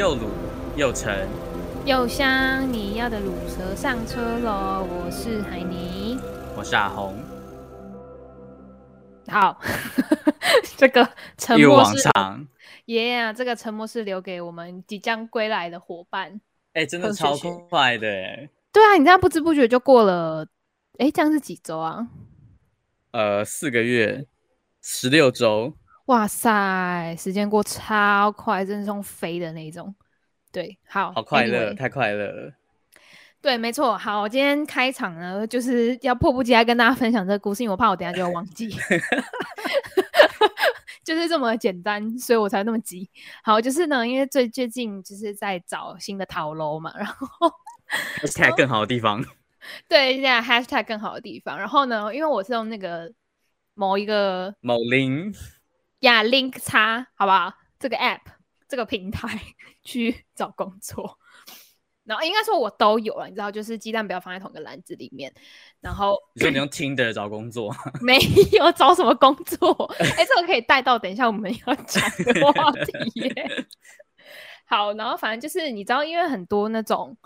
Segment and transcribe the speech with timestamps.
[0.00, 0.30] 又卤
[0.78, 1.28] 又沉
[1.84, 4.82] 又香，你要的卤蛇上车喽！
[4.88, 6.18] 我是海尼，
[6.56, 7.14] 我是阿红。
[9.28, 9.60] 好，
[10.78, 12.08] 这个沉默是。
[12.86, 13.30] 耶啊！
[13.30, 16.40] 这个沉默是留给我们即将归来的伙伴。
[16.72, 17.36] 哎、欸，真的超
[17.68, 18.48] 快的哎！
[18.72, 20.48] 对啊，你这样不知不觉就过了，
[20.96, 22.08] 哎、欸，这样是几周啊？
[23.10, 24.24] 呃，四个月，
[24.80, 25.74] 十六周。
[26.10, 29.94] 哇塞，时间过超快，真的是用飞的那种。
[30.50, 32.52] 对，好，好快乐，anyway, 太快乐了。
[33.40, 33.96] 对，没错。
[33.96, 38.68] 好，我今天开场呢，就是要迫不及待跟大家分享这个故事，因为我怕我等下就要忘记。
[41.04, 43.08] 就是这么简单，所以我才那么急。
[43.44, 47.48] 好，就是呢，因为最最近就是在找新的头路嘛，然后
[48.20, 49.24] hashtag 更好的地方。
[49.86, 51.56] 对，现在 hashtag 更好的地方。
[51.56, 53.12] 然后呢，因为我是用那个
[53.74, 55.36] 某一个某 link。
[56.00, 57.52] 呀、yeah，Link 叉，好不好？
[57.78, 58.20] 这个 App，
[58.68, 59.40] 这个平台
[59.82, 61.18] 去找工作，
[62.04, 65.32] 然后应该说我都有了，你知道，就是鸡蛋不要放在同一个篮子里面。
[65.80, 67.74] 然后你说你用 Tinder 找工作？
[68.00, 68.18] 没
[68.52, 69.72] 有找什么工作？
[69.98, 73.66] 哎、欸，这个可以带到等一下我们要讲的话题耶。
[74.66, 77.16] 好，然后反正就是你知道，因为很多那种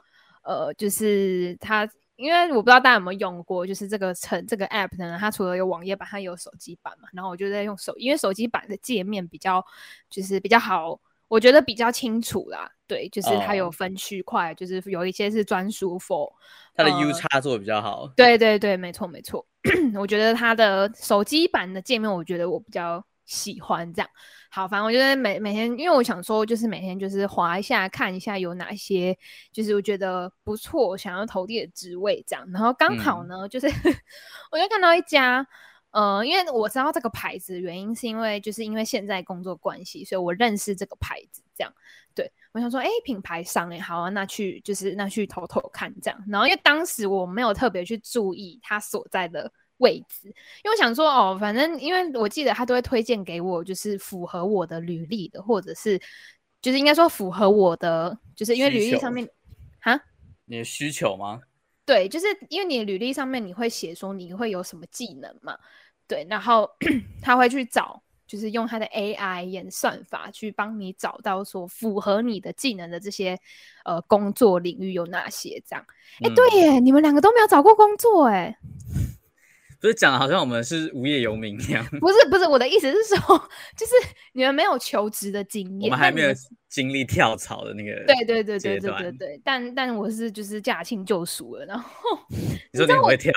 [0.43, 1.89] 呃，就是他。
[2.17, 7.09] 因为我不知道大家有没有用过，就是这个成这个 app 呢，它除了有网页版，它有手机版嘛。
[7.13, 9.65] 然后我就在用手，因为手机版的界面比较
[10.09, 12.71] 就是比较好，我觉得比较清楚啦。
[12.87, 14.57] 对，就是它有分区块，oh.
[14.57, 16.31] 就是有一些是专属 for
[16.75, 18.03] 它的 U 叉做的比较好。
[18.03, 19.45] 呃、对对对，没错没错。
[19.99, 24.09] 我觉得它的手机版的界面，我觉得我比较喜欢这样。
[24.51, 29.19] 好，反正我觉得每每天，因为我想说，就是每天就是滑一下，看一下有哪些，
[29.53, 32.49] 就是我觉得不错，想要投递的职位这样。
[32.53, 33.67] 然后刚好呢，嗯、就是
[34.53, 35.45] 我就看到一家，
[35.91, 41.75] 呃，因为我知道这个牌子的原因是因为就是因为现在工作关系，所以我认识这个牌子这样。
[42.15, 46.25] 对，我想说，哎，品牌商哎，好啊，那去就是那去偷偷看这样。
[46.29, 49.53] 然后因为当时我没有特别去注意他所在的。
[49.85, 56.01] 位置，因为我想说哦，反正因为我记得他都会推荐给我，就是符合我的履历的，或者是
[56.63, 59.29] 就是应该说符合我的，就是因为履历上面
[59.81, 60.01] 哈，
[60.47, 61.43] 你的需求吗？
[61.85, 65.59] 对，就是因为你的履历上面你会写说你会有什么技能嘛，
[66.09, 66.67] 对，然后
[67.21, 73.39] 他会去找，就是用他的 AI 演算法去帮你找到说符合你的技能的这些
[73.85, 75.85] 呃工作领域有哪些这样。
[76.23, 78.57] 哎、嗯，对耶，你们两个都没有找过工作哎。
[79.85, 81.85] 不是讲的好像我们是无业游民一样。
[82.01, 83.37] 不是不是，我的意思是说，
[83.77, 83.93] 就是
[84.33, 86.31] 你们没有求职的经验，我们还没有
[86.71, 88.03] 经历跳槽的那个。
[88.07, 89.41] 对对对对对对对。
[89.45, 91.93] 但但我是就是驾轻就熟了，然后
[92.73, 93.31] 你说你很会跳？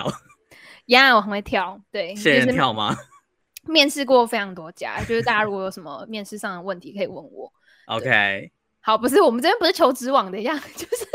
[0.86, 1.78] 呀，我很会跳。
[1.92, 2.96] 对，现在跳吗？
[3.68, 7.52] 面试过非常多家，就是大家如果有什么面试上的问题，可以问我。
[7.88, 8.50] OK。
[8.80, 11.06] 好，不是我们这边不是求职网的样， 就是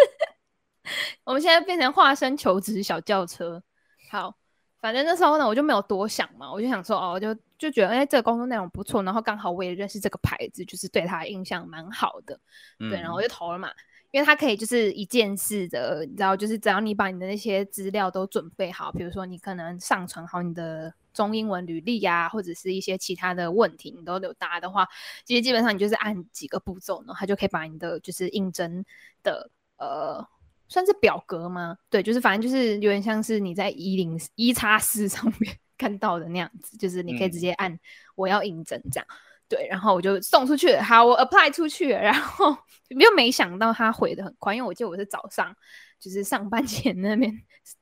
[1.25, 3.62] 我们现在变成化身求职小轿车。
[4.10, 4.37] 好。
[4.82, 12.37] 反正那时候呢，我就没有多想嘛，我就想说，哦，我就就觉得，哎、欸，这个工作内容不错，然后刚好我也认识这个牌子，就是对他的印象蛮好的，
[12.81, 13.70] 嗯，对，然后我就投了嘛，
[14.10, 24.88] 因为他可以就是一件事的，你知道，就是只要你把你的那些资料都准备好，比如说你可能上传好你的中英文履历呀、啊，或者是一些其他的问题，你都有答的话，
[25.25, 28.84] 其实基本上你就是按几个步骤呢，他就可以把你的就是应征
[29.22, 30.26] 的呃。
[30.72, 31.77] 算是表格吗？
[31.88, 37.78] 对，就是反正就是有点像是你在一零一叉四上面 看到的那样子，就是你可以直接按
[38.16, 39.16] 我要应征这样、嗯。
[39.49, 42.56] 对，然后我就送出去了，好，我 apply 出去了，然后
[42.88, 45.55] 又没想到他回的很快，因为我记得我是早上
[46.00, 47.31] 就是上班前那边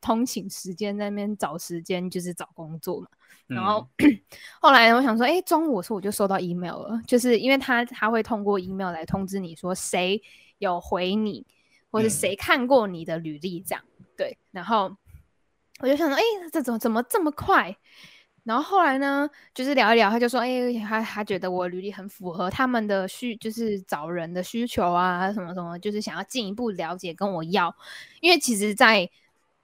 [0.01, 3.07] 通勤时间在那边找时间就是找工作嘛。
[3.47, 4.21] 然后、嗯、
[4.61, 10.21] 后来我想说，哎、欸，中午的时候我就收到 email 了，就是因为他他会通过 email 来通知你说谁
[10.59, 11.47] 有回你。
[11.91, 14.97] 或者谁看过你的履历这样、嗯、对，然后
[15.81, 17.77] 我就想说，哎、欸，这怎么怎么这么快？
[18.43, 27.75] 然后后来呢，就是聊一聊，他就说，哎、欸，他他觉得我履历很符合他们的需，就是找人的需求啊，什么什么，就是想要进一步了解跟我要，
[28.21, 29.09] 因为其实，在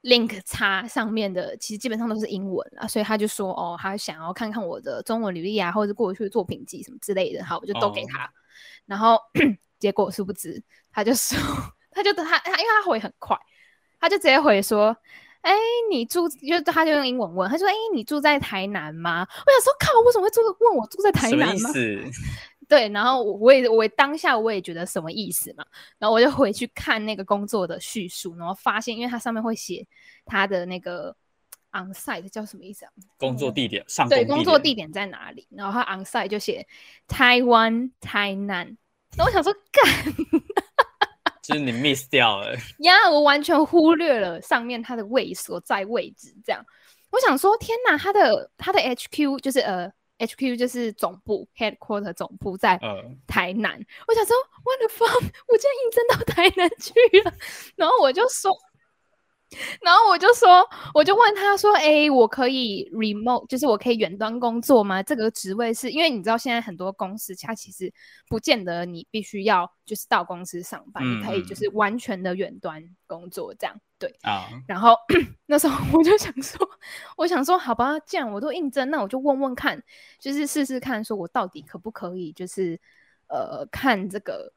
[0.03, 8.29] Link 叉上面的其实基本上都是英文啊，所以他就说，哦，他想要看看我的中文履历啊，或者是过去的作品集什么之类的，好，我就都给他，哦、
[8.85, 9.19] 然后
[9.81, 10.63] 结果殊不知，
[10.93, 11.39] 他就说。
[11.97, 13.35] 他就他他，因为他回很快，
[13.99, 14.95] 他就直接回说
[15.41, 15.59] ：“哎、欸，
[15.91, 19.27] 你住就他就用英文问，他说：哎、欸，你住在台南吗？
[19.27, 21.71] 我想说，靠，为什么会住问我住在台南吗？
[22.69, 25.65] 对，然后我也我当下我也觉得什么意思嘛，
[25.99, 29.87] 然后我就回去看那个工作的叙述，然后发现，因为它上面会写
[30.27, 31.17] 他的那个
[31.73, 32.93] on site 叫什么意思啊？
[33.17, 35.49] 工作地点上对，工作地点在哪里？
[35.51, 36.67] 然后他 on site 就写
[37.09, 38.77] 台湾台南。”
[39.17, 40.15] 然后我想说，干，
[41.49, 46.35] 就是你 miss 掉了呀， 我完全忽略了上面它的位所在位置。
[46.45, 46.65] 这样，
[47.11, 52.81] 我想说，天哪，它的它的 HQ 就是呃 HQ 就是总部 headquarter 总部在
[53.27, 53.73] 台南。
[53.73, 54.35] 呃、我想说
[54.65, 57.33] ，what the fuck，我竟然应征到台南去了。
[57.77, 58.51] 然后我就说。
[59.81, 65.01] 然后我就说，我就问他说：“哎，我可以 remote，就是我可以远端工作吗？
[65.03, 67.93] 这个职位是因为你知道现在很多公司，它其实
[68.29, 73.81] 不见得你必须要就是到公司上班，嗯、你可以就是完全的远端工作这样。
[73.99, 74.49] 对啊。
[74.67, 74.97] 然后
[75.47, 76.69] 那时候我就想说，
[77.17, 79.81] 我想说，好吧，既然我都应征，那我就问问看，
[80.19, 82.79] 就是试试看，说我到底可不可以，就是
[83.29, 84.53] 呃，看这个，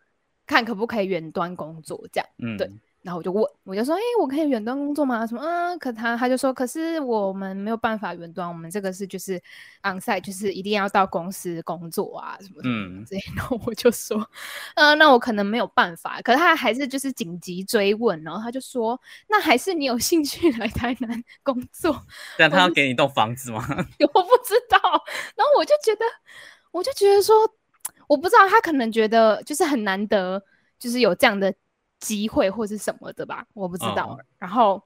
[0.47, 2.27] 看可不可以远端工作这样。
[2.39, 2.67] 嗯，对。”
[3.01, 5.25] 然后我就问，我就说，哎、欸，我可以远端工作吗？
[5.25, 5.41] 什么？
[5.41, 9.41] 嗯，可他他就说，可是我们没有办法远端，我们这个是就是
[9.83, 13.31] onsite，就是一定要到公司工作啊，什么什么这些。
[13.37, 14.29] 然后我就说，
[14.75, 16.21] 呃，那我可能没有办法。
[16.21, 18.99] 可是他还是就是紧急追问，然后他就说，
[19.29, 22.05] 那还是你有兴趣来台南工作？
[22.37, 23.63] 但他要给你一栋房子吗？
[24.13, 24.77] 我不知道。
[25.37, 26.03] 然后我就觉得，
[26.71, 27.33] 我就觉得说，
[28.07, 30.43] 我不知道，他可能觉得就是很难得，
[30.77, 31.53] 就是有这样的。
[31.99, 34.07] 机会或是什么的吧，我不知道。
[34.07, 34.19] Oh.
[34.37, 34.83] 然后，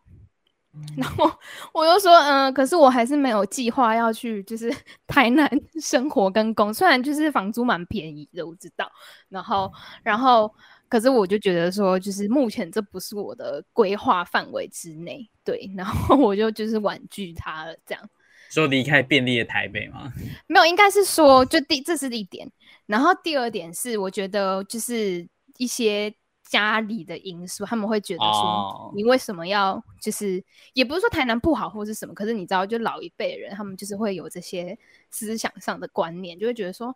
[0.97, 1.31] 然后
[1.71, 4.73] 我又说，嗯、呃，可是我还是没有计划要去，就是
[5.05, 5.47] 台南
[5.79, 6.73] 生活跟工。
[6.73, 8.91] 虽然就是房租蛮便宜的，我知道。
[9.29, 9.71] 然后，
[10.01, 10.51] 然后，
[10.89, 15.29] 可是我就觉得说，就是目前这不是我的规划范围之内。
[15.43, 18.09] 对，然后我就就是婉拒他了，这样。
[18.49, 20.11] 说离开便利的台北吗？
[20.47, 22.51] 没有，应该是说，就第这是一点。
[22.87, 25.27] 然后第二点是，我觉得就是
[25.57, 26.11] 一些。
[26.43, 30.43] 家里的因素，他们会觉得说，你为什么要就是，
[30.73, 34.77] 也不是说台南不好或是什么，可是你知道，就老一辈人，他们就是会有这些
[35.09, 36.93] 思想上的观念，就会觉得说，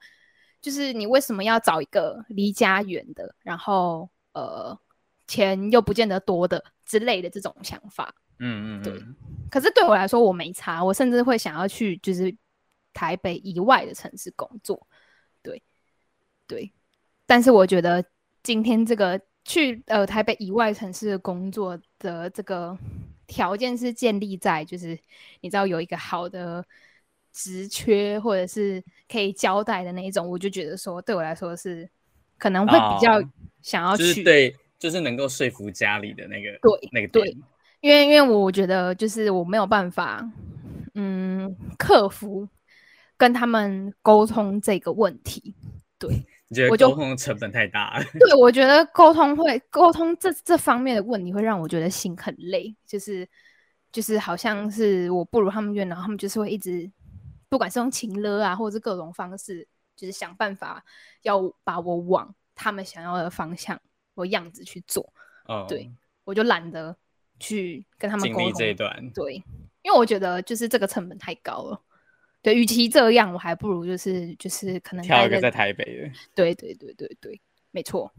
[0.62, 4.78] 就是你为什么要找一个离家远的，然后呃，
[5.28, 8.14] 钱又不见得多的之类的这种想法。
[8.40, 9.02] 嗯嗯，对。
[9.50, 12.36] 可是对我来说，我没差，我甚至会想要去就是
[12.94, 14.88] 台北以外的城市工作。
[15.42, 15.64] 对
[16.46, 16.72] 对，
[17.26, 18.06] 但是我觉得
[18.44, 19.20] 今天这个。
[19.48, 22.78] 去呃台北以外城市工作的这个
[23.26, 24.90] 条件是建立在就是
[25.40, 26.64] 你知道有一个好的
[27.32, 31.90] 职缺或者是可以交代的那一种，我就觉得说对我来说是
[32.38, 33.24] 可能会比较
[33.62, 37.38] 想要去，哦就是、对，就是能够说服家里的那个对那个对，
[37.80, 40.30] 因为因为我觉得就是我没有办法
[40.94, 42.46] 嗯克服
[43.16, 45.56] 跟他们沟通这个问题，
[45.98, 46.26] 对。
[46.50, 48.06] 你觉得沟通成本太大了？
[48.20, 53.28] 对，我觉得沟通会沟通这这方面的问题会让我觉得心很累，就是
[53.92, 56.90] 就是好像是我不如他们愿，然后他们就是会一直，
[57.50, 60.84] 不管是用情勒啊，或者是各种方式，就是想办法
[61.24, 63.78] 要把我往他们想要的方向
[64.16, 65.12] 或样子去做。
[65.48, 65.92] 哦，对，
[66.24, 66.96] 我就懒得
[67.40, 69.12] 去跟他们沟通这一段。
[69.14, 69.36] 对，
[69.82, 71.82] 因为我觉得就是这个成本太高了。
[72.42, 76.10] 对，与其这样，我还不如就是就是可能挑一个在台北的。
[76.34, 77.42] 对对对对对，
[77.72, 78.10] 没错。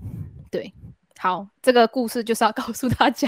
[0.51, 0.71] 对，
[1.19, 3.27] 好，这个故事就是要告诉大家，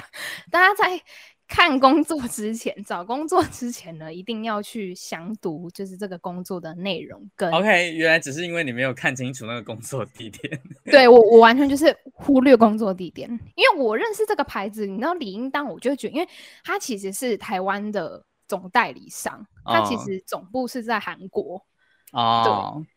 [0.50, 1.00] 大家在
[1.48, 7.50] 看工作之前，找工作之前呢，一定要去详读，就是这个工作的内容跟。
[7.50, 10.60] OK，原来只是因为你没有看清楚那个工作地点。
[10.84, 16.28] 对我，我完全就是忽略工作地点，因为我认识这个牌子，你知道，理应当我就觉得，因为
[16.62, 18.26] 它其实是台湾的。
[18.50, 21.64] 总代理商，他其实总部是在韩国
[22.10, 22.88] 哦，对，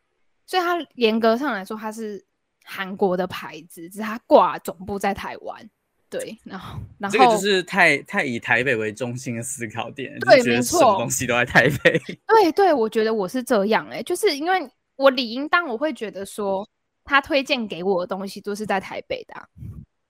[0.47, 2.25] 所以他严格上来说，他是
[2.63, 5.69] 韩国的牌子，只是他挂总部在台湾。
[6.09, 11.99] 对，然后，然后这个就是太太以台北为中心的思考点，对，觉得什么东西都在台北。
[12.25, 16.67] 对对，我觉得我是这样哎、欸，就是因为我理应当我会觉得说，
[17.03, 19.33] 他推荐给我的东西都是在台北的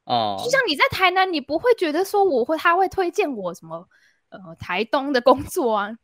[0.05, 3.87] 哦，就像你在台南，你不会觉得说我会他会推荐我什么？
[4.33, 5.97] 呃，台东的工作啊，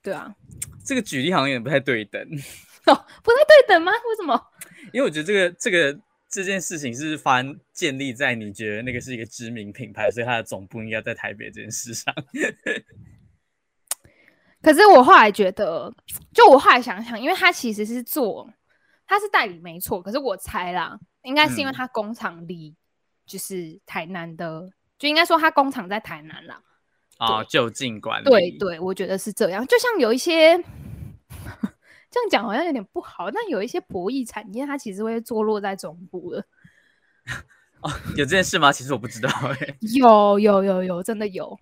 [0.00, 0.34] 对啊，
[0.84, 2.22] 这个举例好像有点不太对等
[2.86, 3.90] 哦，不太对等吗？
[3.90, 4.40] 为什么？
[4.94, 12.14] 因为我觉得这个这个这件事情是发建立在你觉得那个是一个知名品牌，所以它的总部应该在台北这件事上。
[14.62, 15.92] 可是我后来觉得，
[16.32, 18.50] 就我后来想想，因为他其实是做，
[19.06, 22.74] 他是代理没错，可是我猜啦，应该是因为他工厂离
[23.26, 26.62] 就是台南的，嗯、就应该说他工厂在台南啦。
[27.18, 28.28] 哦，就近管理。
[28.28, 29.66] 对对，我觉得是这样。
[29.66, 30.56] 就像有一些
[32.10, 36.44] 这样讲好像有点不好，但有一些博弈产业，它其实会坐落在总部的。
[37.80, 38.72] 哦，有这件事吗？
[38.72, 39.28] 其实我不知道
[39.60, 39.76] 哎。
[39.94, 41.58] 有有有有，真的有。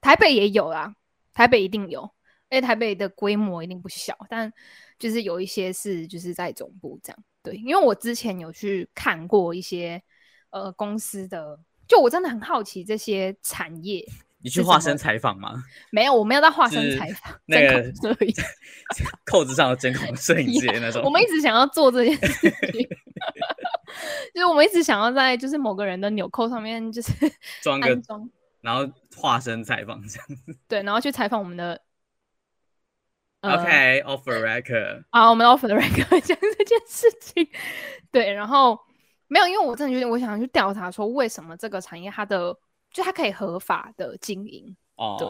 [0.00, 0.94] 台北也有啦，
[1.34, 2.02] 台北一定有，
[2.50, 4.16] 因为台北的规模一定不小。
[4.28, 4.52] 但
[4.98, 7.18] 就是有一些是就是在总部这样。
[7.42, 10.02] 对，因为我之前有去看过一些
[10.50, 14.06] 呃公司的，就我真的很好奇这些产业。
[14.46, 15.60] 你去化身采访吗？
[15.90, 17.34] 没有，我没有到化身采访。
[17.46, 17.92] 那个
[19.26, 21.02] 扣子上的监控摄影机那种。
[21.02, 22.88] 我们一直想要做这件事情，
[24.32, 27.12] 就是我们一直想要在就是某个人的纽扣上面就是
[27.60, 30.56] 装个装，然后化身采访这样子。
[30.68, 31.82] 对，然后去采访我们的。
[33.40, 35.02] OK，off the record。
[35.10, 37.48] 啊，我们 offer 的 record 讲这件事情。
[38.12, 38.78] 对，然后
[39.26, 42.56] 没有，因为我真的觉得我想去调查说，为什么这个产业它的
[42.96, 44.74] 就它可以合法的经营。
[44.96, 45.16] 哦。
[45.18, 45.28] 对。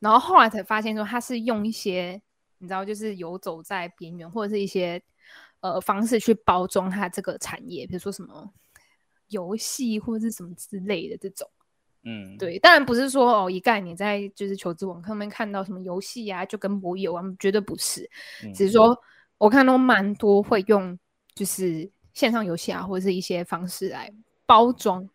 [0.00, 2.20] 然后后来才发现说，它是用一些
[2.58, 5.00] 你知道，就是游走在边缘或者是一些
[5.60, 8.52] 呃方式去包装它这个产业，比如说什么
[9.28, 11.48] 游戏或者是什么之类的这种。
[12.02, 18.08] 嗯，对，当然不是说哦，一概你在就是求职网上面看到什么游戏啊，就跟博弈有关，绝对不是。
[18.44, 18.96] 嗯、只是说
[19.36, 20.98] 我看到蛮多会用
[21.34, 24.12] 就是线上游戏啊，或者是一些方式来
[24.46, 25.08] 包装。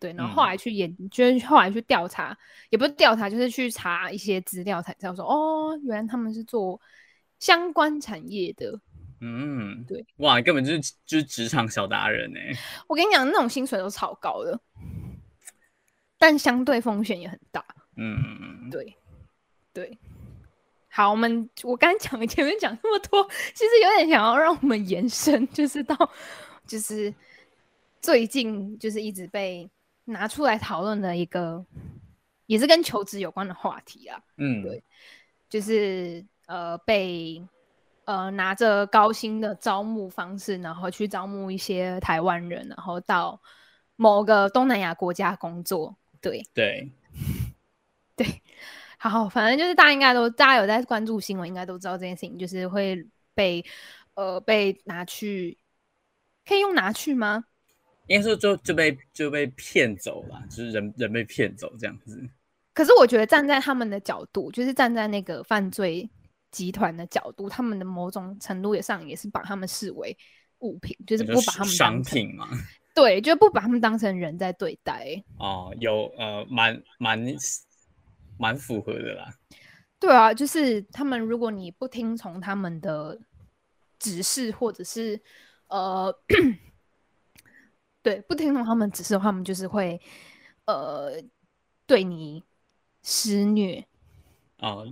[0.00, 2.36] 对，然后后来去研，嗯、就是后来去调查，
[2.70, 6.80] 也不是调查，就是去查一些资料才知道说，哦，原来他们是做
[7.38, 8.80] 相关产业的。
[9.20, 12.52] 嗯，对，哇，根本就是就是职场小达人哎！
[12.86, 14.60] 我跟你讲，那种薪水都超高的。
[16.16, 17.64] 但相对风险也很大。
[17.96, 18.96] 嗯，对，
[19.72, 19.98] 对。
[20.88, 25.96] 好，我们我刚讲前面讲那么多，其实有点想要让我们延伸，就是到
[26.66, 27.12] 就是
[28.00, 29.68] 最近就是一直被
[30.08, 31.64] 拿出来讨论的一个，
[32.46, 34.18] 也是跟求职有关的话题啊。
[34.38, 34.82] 嗯，对，
[35.50, 37.46] 就是呃被
[38.04, 43.38] 呃拿着高薪的招募方式，然后去招募一些台湾人，然后到
[43.96, 45.94] 某个东南亚国家工作。
[46.20, 46.90] 对对
[48.16, 48.42] 对，
[48.96, 53.64] 好，反正就是大家应该都，大家有在关注新闻，应该都知道这件事情，就是会被
[54.14, 55.58] 呃被拿去，
[56.46, 57.44] 可以用拿去吗？
[58.08, 62.20] 应该说就就被就被骗走了，就是人人被骗走这样子。
[62.74, 66.08] 可是我觉得站在他们的角度，就是站在那个犯罪
[66.50, 70.16] 集团的角度，他们的某种程度也上也是把他们视为
[70.60, 72.48] 物品，就是不把他们商品嘛。
[72.94, 75.22] 对，就不把他们当成人在对待。
[75.38, 77.24] 哦，有呃，蛮蛮
[78.38, 79.32] 蛮符合的啦。
[80.00, 83.18] 对啊，就是他们，如果你不听从他们的
[83.98, 85.20] 指示，或者是
[85.68, 86.12] 呃，
[88.08, 90.00] 对，不听从他们指示的话，他们就是会
[90.64, 91.12] 呃
[91.86, 92.42] 对你
[93.02, 93.84] 施虐。
[94.60, 94.86] 哦，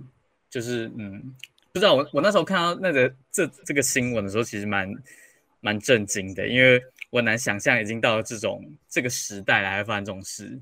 [0.49, 1.35] 就是嗯，
[1.73, 4.93] 不知道我我那时候看到那个这这个新闻的时候，其实蛮
[5.61, 6.81] 蛮震惊的，因为。
[7.09, 10.61] 我难想象已经到了这种这个时代了，还会发生这种事。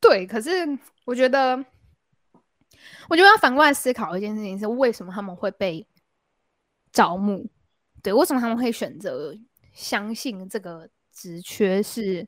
[0.00, 0.50] 对，可是
[1.04, 1.56] 我觉得，
[3.08, 5.86] 我觉得要反过来思考一件事情是：为什么他们会被
[6.90, 7.48] 招募？
[8.02, 9.32] 对，为什么他们会选择
[9.72, 12.26] 相信这个职缺是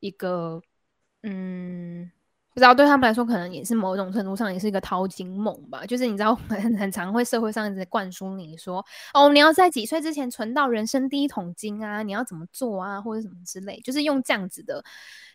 [0.00, 0.62] 一个
[1.22, 2.10] 嗯？
[2.52, 5.84] 不知道对他们来说，可能也是某种程度上也是一个淘金梦吧。
[5.84, 14.84] 就是你知道， 很很常会社会上一直灌输你说，哦，你要在几岁之前存到人生第一桶金啊，你要怎么做啊，或者什么之类，就是用这样子的，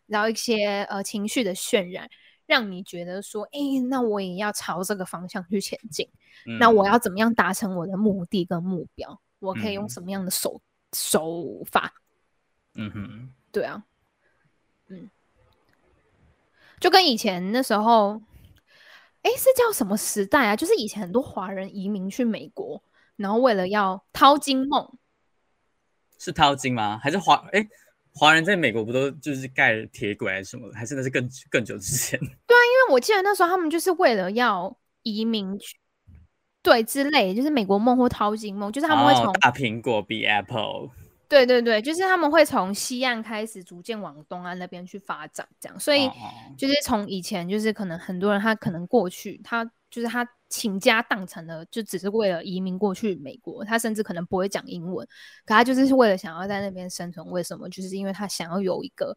[0.06, 2.10] 然后一些呃情绪的渲染，
[2.46, 3.60] 让你觉得说，哎，
[3.90, 6.08] 那我也要朝这个方向去前进。
[6.46, 9.20] 嗯、那我要怎么样达成我的目的跟目标？
[9.40, 10.64] 我可以用什么样的手、嗯、
[10.96, 11.92] 手法？
[12.80, 13.84] 嗯哼，对啊，
[14.88, 15.10] 嗯。
[16.80, 18.22] 就跟以前那时候，
[19.22, 20.56] 哎，是叫什么时代啊？
[20.56, 22.82] 就是以前很多华人移民去美国，
[23.18, 24.98] 然后为了要淘金梦，
[26.18, 26.98] 是淘金吗？
[27.04, 27.36] 还是华？
[27.52, 27.68] 哎，
[28.14, 30.72] 华人在美国不都就是盖铁轨还是什么？
[30.74, 32.18] 还是那是更更久之前？
[32.48, 35.78] 对啊，因为我记得那时候他们就是为了要移民去，
[36.62, 40.92] 对之类，就是美国梦或淘金梦，就是他们会从、哦、大苹果比 Apple。
[41.30, 45.80] 对对对，就是他们会从西岸开始逐渐往东岸那边去发展，这样。
[45.80, 46.10] 所以
[46.58, 53.64] 就是从以前，就是可能很多人他可能过去，他就是他倾家荡产的，就只是为了移民过去美国。
[53.64, 55.08] 他甚至可能不会讲英文，
[55.46, 57.24] 可他就是为了想要在那边生存。
[57.30, 57.70] 为什么？
[57.70, 59.16] 就是因为他想要有一个，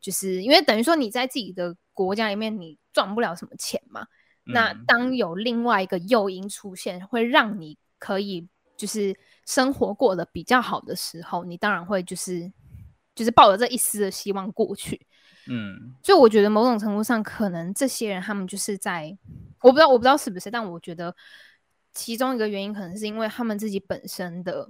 [0.00, 4.06] 就是因为等于说你在自己的国家里面你赚不了什么钱嘛。
[4.46, 8.48] 嗯、那当有另外一个诱因出现，会让你可以
[8.78, 9.14] 就是。
[9.46, 12.52] 生活过得比较好的时候，你当然会就是
[13.14, 15.06] 就是抱着这一丝的希望过去，
[15.48, 19.16] 嗯，所以我觉得某种程度上，可能这些人他们就是在，
[19.60, 21.14] 我不知道我不知道是不是，但我觉得
[21.92, 24.68] 其中一个原因可能是因为他们自己本身的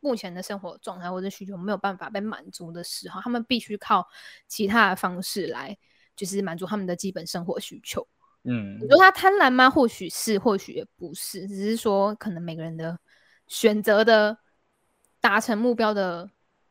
[0.00, 4.06] 目前的生活状态或者需求没有办法被满足的时候，他们必须靠
[4.48, 5.78] 其他的方式来
[6.16, 8.06] 就是满足他们的基本生活需求。
[8.42, 9.70] 嗯，你说他贪婪吗？
[9.70, 12.98] 或许是，或许也不是，只是说可能每个人的。
[13.52, 14.38] 选择的
[15.20, 16.30] 达成目标的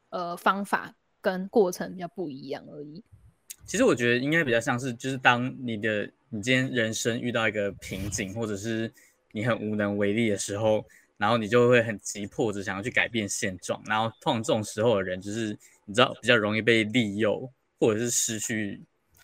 [0.10, 3.04] 呃方法跟过程比较不一样而已。
[3.68, 8.92] 其实我觉得应该比较像是，就是当你的你今天人生遇到一个瓶颈，或者是
[9.32, 10.84] 你很无能为力的时候，
[11.18, 17.48] 然后你就会很急迫着想要去改变现状，然后通常这种时候的人，就是你知道比较容易被利诱，
[17.80, 18.82] 或者是失去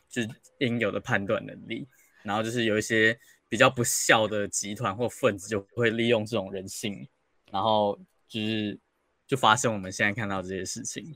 [0.08, 1.88] 就是应有的判断能力，
[2.22, 3.18] 然后就是有一些
[3.50, 7.08] 比较不孝的集团或分子就会利用这种人性，
[7.52, 8.78] 然后就是
[9.26, 11.16] 就发生我们现在看到这些事情。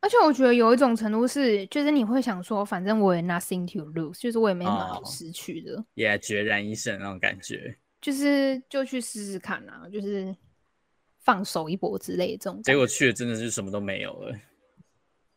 [0.00, 10.36] 而且我觉得有一种程度是，就是你会想说，反正我也 nothing to lose，就是我也没什么好失去的，也、oh, yeah, 孑然一生那种感觉，就是就去试试看啊，就是
[11.20, 12.62] 放手一搏之类的这种。
[12.62, 14.36] 结果去了真的是什么都没有了。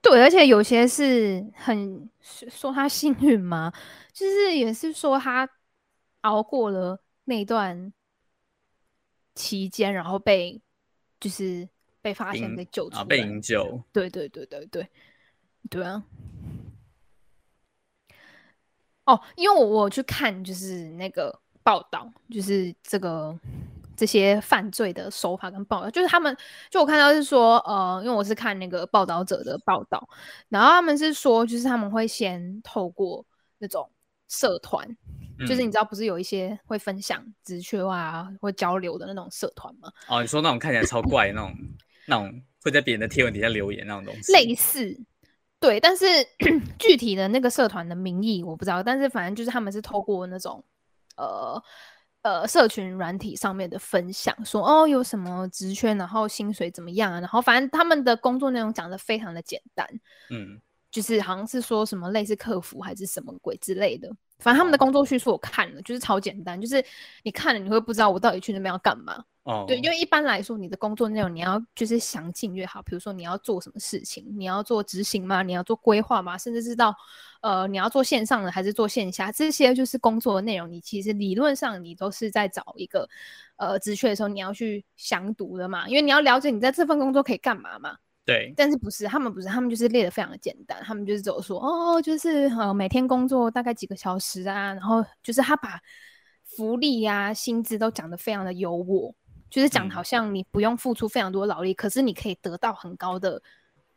[0.01, 3.71] 对，而且有些是很说他幸运吗？
[4.11, 5.49] 就是也是说他
[6.21, 7.93] 熬过了那段
[9.37, 10.59] 期间，然后被
[11.19, 11.69] 就是。
[11.99, 13.83] 被发现、被救出来、啊，被营救。
[13.91, 14.87] 对对对对对，
[15.69, 16.01] 对啊。
[19.03, 23.37] 哦，因为我我去看就是那个报道，就是这个
[23.97, 26.33] 这些犯罪的手法跟报道，就是他们
[26.69, 30.07] 就我看到是说，呃，因为我是看那个报道者的报道，
[30.47, 33.25] 然后他们是说，就是他们会先透过
[33.57, 33.91] 那种
[34.29, 34.95] 社团。
[35.45, 39.91] 就是你知道，不是有一些会分享职缺啊，会交流的那种社团吗？
[40.07, 41.53] 哦，你说那种看起来超怪那种。
[42.09, 44.97] 那种会在别人的贴文底下留言那种东西，类似，
[45.59, 46.05] 对，但是
[46.79, 50.63] 具体的那个社团的名义我不知道，但是反正就是他们是透过那种
[51.17, 51.61] 呃
[52.21, 59.85] 呃社群软体上面的分享，说哦有什么职缺，然后薪水怎么样啊，然后反正他们的工作内容讲的非常的简单，
[60.29, 66.83] 嗯，就是好像是说什么类似客服还是什么鬼之类的，反正他们的工作叙述我看了，就是超简单，就是
[67.23, 69.23] 你看了你会不知道我到底去那边要干嘛。
[69.43, 72.81] 哦，对，因为一般来说，你的工作内容你要就是详尽越好。
[72.81, 75.41] 比如说你要做什么事情，你要做执行吗？
[75.41, 76.37] 你要做规划吗？
[76.37, 76.93] 甚至知道，
[77.41, 80.69] 呃，你要做线上的还是做线下，这些就是工作的内容。
[80.69, 83.07] 你其实理论上你都是在找一个
[83.55, 87.95] 呃职缺的时候，你要去详读的嘛，因为你要了解你在这份工作可以干嘛嘛。
[88.27, 95.81] 对，但是不是他们不是，他们就是列得非常的简单，他们就是走说哦，就是呃每天工作大概几个小时啊，然后就是他把
[96.43, 99.13] 福利呀、啊、薪资都讲得非常的优渥。
[99.49, 103.41] 就是讲好像你不用付出非常多劳力，嗯，可是你可以得到很高的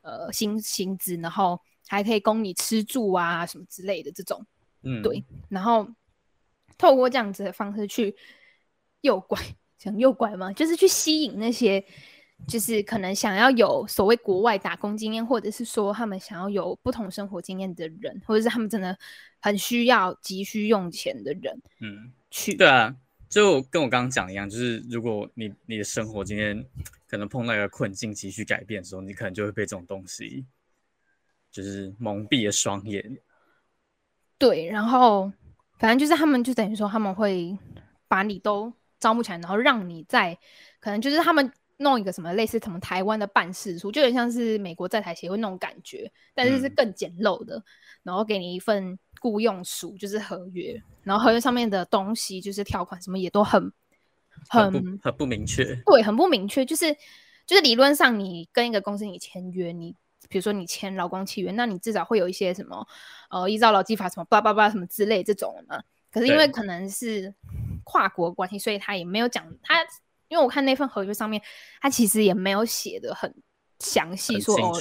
[0.01, 4.47] 呃薪薪资，然后还可以供你吃住啊什么之类的这种，
[4.85, 5.25] 嗯，对。
[5.49, 5.89] 然后
[6.79, 8.15] 透过这样子的方式去
[9.01, 9.37] 诱拐，
[9.77, 10.53] 想诱拐吗？
[10.53, 11.85] 就是去吸引那些
[12.47, 18.97] 就是可能想要有所谓国外打工经验，或者是说他们想要有不同生活经验的人，或者是他们真的
[19.41, 22.97] 很需要急需用钱的人，嗯，去对啊。
[23.29, 26.67] 就跟我刚刚讲的一样，就是如果你你的生活今天
[27.09, 30.45] 可能碰到一个困境，急需改变的时候，你可能就会被这种东西
[31.53, 33.19] 就是蒙蔽了双眼。
[34.37, 35.31] 对，然后
[35.79, 37.57] 反正就是他们就等于说他们会
[38.09, 40.37] 把你都招募起来，然后让你在
[40.81, 47.65] 可能就是他们弄一个什么类似什么台湾的办事处，就有点像是美国在台协会那种感觉，但是是更简陋的，嗯、
[48.05, 48.99] 然后给你一份。
[49.23, 53.71] 雇佣书就是合约，然后合约上面的东西就是条款什么也都很
[54.49, 56.65] 很很不，明确，对，很不明确。
[56.65, 56.91] 就是
[57.45, 59.95] 就是理论上你跟一个公司你签约，你
[60.31, 62.89] 比如说你签劳工契约，那你至少会有一些什么
[63.29, 65.85] 呃依照劳基法什么叭叭叭什么之类这种的嘛。
[66.11, 67.35] 可是因为可能是
[67.85, 69.85] 跨国关系，所以他也没有讲他，
[70.31, 71.43] 因为我看那份合约上面，
[71.83, 73.31] 他其实也没有写的很
[73.81, 74.73] 详细说哦。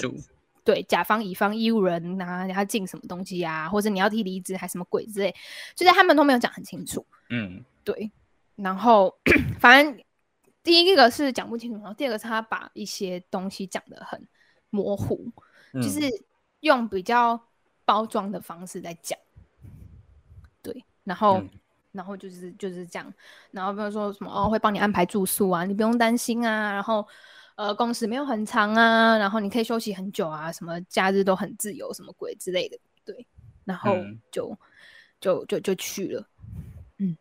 [0.64, 3.68] 对，甲方乙方义务人啊，你要进什么东西、啊？
[3.68, 5.36] 或者你要提离职还什么鬼之类，
[5.74, 7.04] 就是他们都没有讲很清楚。
[7.30, 8.12] 嗯，对。
[8.56, 9.18] 然后
[9.60, 10.04] 反正
[10.62, 14.28] 第一个是讲不清楚，然后第二个是他把一些东西讲得很
[14.70, 15.32] 模糊，
[15.74, 16.02] 嗯、就是
[16.60, 17.40] 用比较
[17.84, 19.18] 包装的方式在讲。
[20.62, 21.50] 对，然后、嗯、
[21.92, 23.14] 然后就是就是这样，
[23.52, 27.08] 然后比如说什么哦，会帮你安排住宿啊，你不用担心啊，然后。
[27.56, 33.28] 呃，工时没有很长啊，然后你可以休息很久啊，什么假日都很自由，什么鬼之类的，对，
[33.66, 33.98] 然后
[34.32, 34.58] 就、嗯、
[35.20, 36.26] 就就就去了，
[37.00, 37.18] 嗯。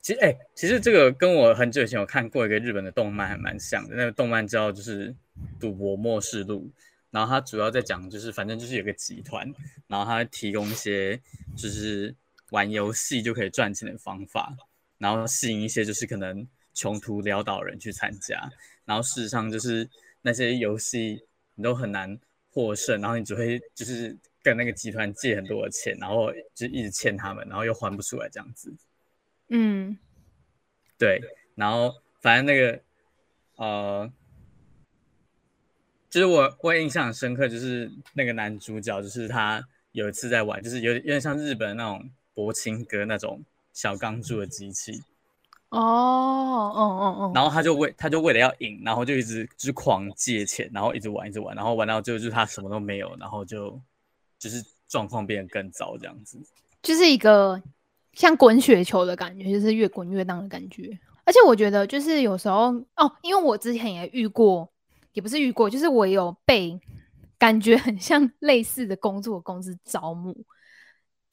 [0.00, 5.10] 其实，哎、欸，其实这个跟我很久以前有看过一个日本的动漫还蛮像的，那个动漫叫就是
[5.60, 6.72] 《赌博末世录》，
[7.10, 9.46] 然后它主要在讲就是反正就是有个集团，
[9.88, 11.20] 然后它提供一些
[11.54, 12.14] 就是
[12.50, 14.56] 玩游戏就可以赚钱的方法，
[14.98, 16.46] 然后吸引一些就是可能。
[16.76, 18.50] 穷途潦倒人去参加，
[18.84, 19.88] 然后事实上就是
[20.22, 22.18] 那些游戏你都很难
[22.50, 28.74] 获胜，然后你只会就是跟那个集团借很多的钱，然后就一直欠他们，然后又还不出来这样子。
[29.50, 29.96] 嗯，
[30.98, 31.20] 对，
[31.54, 32.82] 然后反正那个
[33.54, 34.12] 呃，
[36.10, 43.42] 就是我我印象很深刻，就是那个男主角，就是他有一次在玩，就是有有点像日本那种柏青哥那种
[43.72, 45.02] 小钢珠的机器。
[45.70, 53.80] 哦哦哦哦，然后他就为他就为了要赢，然后就一直就是狂借钱，然后一直玩一直玩，然后玩到最后就是他什么都没有，然后就
[54.38, 56.38] 就是状况变得更糟这样子，
[56.80, 57.60] 就是一个
[58.12, 60.96] 像滚雪球的感觉，就是越滚越大的感觉。
[61.24, 64.68] 而且我觉得就是有时候哦，因为我之前也遇过，
[65.12, 66.78] 也不是遇过，就是我有被
[67.36, 70.36] 感觉很像类似的工作公司招募。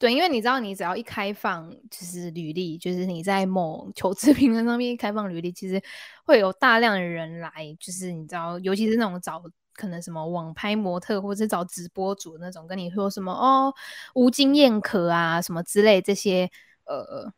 [0.02, 5.80] 对，因为你知道，你只要一开放就是履历，就是你在某求职平台上面一开放履历，其实
[6.24, 9.40] 会有大量的人来，就是你知道，尤其是那种找
[9.74, 13.72] 可能什么网拍模特，或者找直播主那种，跟你说什么哦
[14.16, 16.50] 无经验可啊什么之类这些
[16.86, 17.32] 呃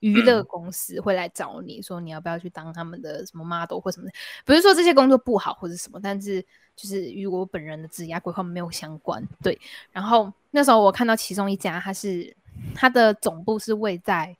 [0.00, 4.12] 娱乐公司会来找你说你要不要去当他们的什么 model 或什么的，
[4.44, 6.44] 不是说这些工作不好或者什么，但是。
[6.76, 9.60] 就是与我本人的职业规划没有相关，对。
[9.92, 12.34] 然后那时候我看到其中一家，它是
[12.74, 14.34] 它的总部是位在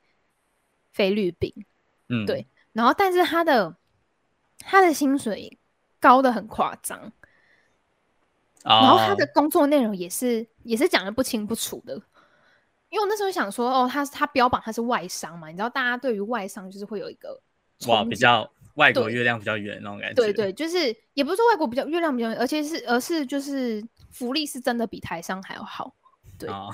[0.90, 1.52] 菲律宾，
[2.08, 2.46] 嗯，对。
[2.72, 3.76] 然后但是它的
[4.60, 5.58] 它的薪水
[6.00, 6.98] 高的很夸张，
[8.64, 12.00] 哦，然后他的工作内容也是也是讲的不清不楚的。
[12.90, 17.40] 因为我那时候想说，哦，他他标榜他是外商嘛，你知道大家对于外商就是会有一个
[17.88, 18.50] 哇比较。
[18.76, 25.92] 外国月亮比较圆那种感觉，对对，就是也不是说外国比较月亮比较圆，而且是而是就是福利是真的比台商还要好，
[26.38, 26.72] 对，哦、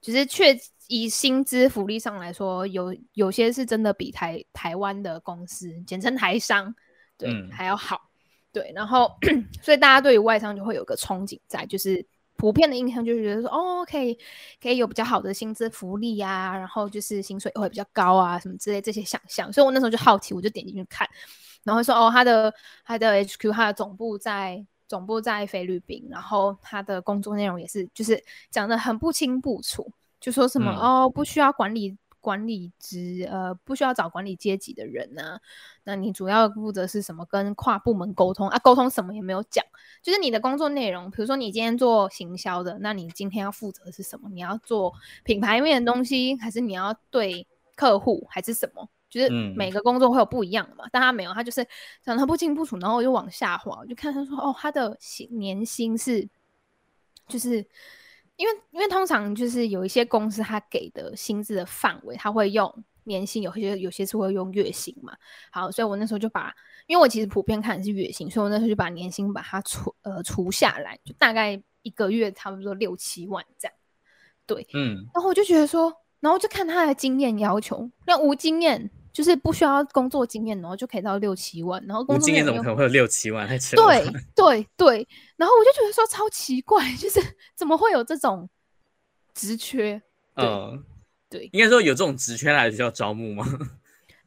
[0.00, 0.54] 就是确
[0.88, 6.74] 以薪资福利上来说，有有些是真的比台台湾的公司，简称台商，
[7.16, 8.10] 对、嗯、还要好，
[8.52, 9.10] 对，然后
[9.62, 12.04] 所以大家对于外商就会有个憧憬在，就是
[12.38, 14.16] 普遍的印象就是觉得说，哦，可以
[14.62, 21.06] 可以有比较好的薪资福利啊，然后就是薪水会比较高啊，什么之类这些想象，所以我那时候就好奇，我就点进去看。
[21.64, 31.98] 然后说哦，他的他的 HQ，他的总部在总部在菲律宾，然后他的工作内容也是就是讲的很不清不楚，就说什么、嗯、哦，不需要管理
[32.28, 35.40] 管理职，呃，不需要找管理阶级的人呐、啊。
[35.84, 37.24] 那你主要负责是什么？
[37.24, 38.58] 跟跨部门沟通啊？
[38.58, 39.64] 沟通什么也没有讲，
[40.02, 44.28] 就是你的工作内容，比如说你今天做行销的，那你今天要负责的是什么？
[44.28, 44.92] 你要做
[45.24, 48.86] 品牌面的东西，还是你要对客户，还是什么？
[49.08, 51.66] 就是每个工作会有不一样的嘛，嗯、但他没有，他就是
[52.02, 56.28] 讲他不清不楚，然后我就往下滑，我就看他说哦，他的薪年薪是，
[57.26, 57.66] 就是
[58.38, 62.72] 因为因为通常就是有一些公司他给的薪资的范围，他会用
[63.04, 65.12] 年薪，有些有些是会用月薪嘛。
[65.50, 66.54] 好，所以我那时候就把，
[66.86, 73.74] 因为我其实普遍看的是月薪，所以我那时候就把年薪把它除呃除下来，就大概一个月差不多六七万这样。
[74.46, 78.90] 对，嗯，然后我就觉得说，然后就看他的经验要求，那无经验。
[79.18, 83.48] 就是不需要工作经验，然后就可以到六七万，然后工作经验怎么可能会有六七万？
[83.48, 87.20] 对 对对，然后我就觉得说超奇怪， 就是
[87.56, 88.48] 怎么会有这种
[89.34, 90.00] 职缺？
[90.36, 90.84] 嗯，
[91.28, 93.44] 对，应该说有这种职缺来需要招募吗？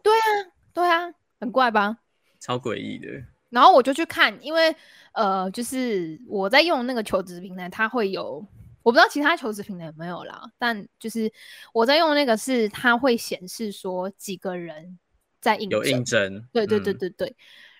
[0.04, 0.28] 对啊，
[0.74, 2.00] 对啊，很怪吧？
[2.42, 3.08] 超诡异的。
[3.50, 4.76] 然后我就去看，因为
[5.14, 8.46] 呃，就是我在用那个求职平台，它会有。
[8.84, 11.32] 我不知道其他求职平台有没有啦，但就是
[11.74, 14.98] 我在用的那个是它会显示说几个人
[15.40, 17.28] 在应征，有应征，对对对对对。
[17.28, 17.36] 嗯、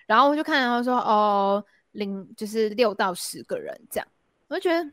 [0.06, 4.06] 然后我就看到说哦，零就是六到十个人这样，
[4.48, 4.90] 我就觉得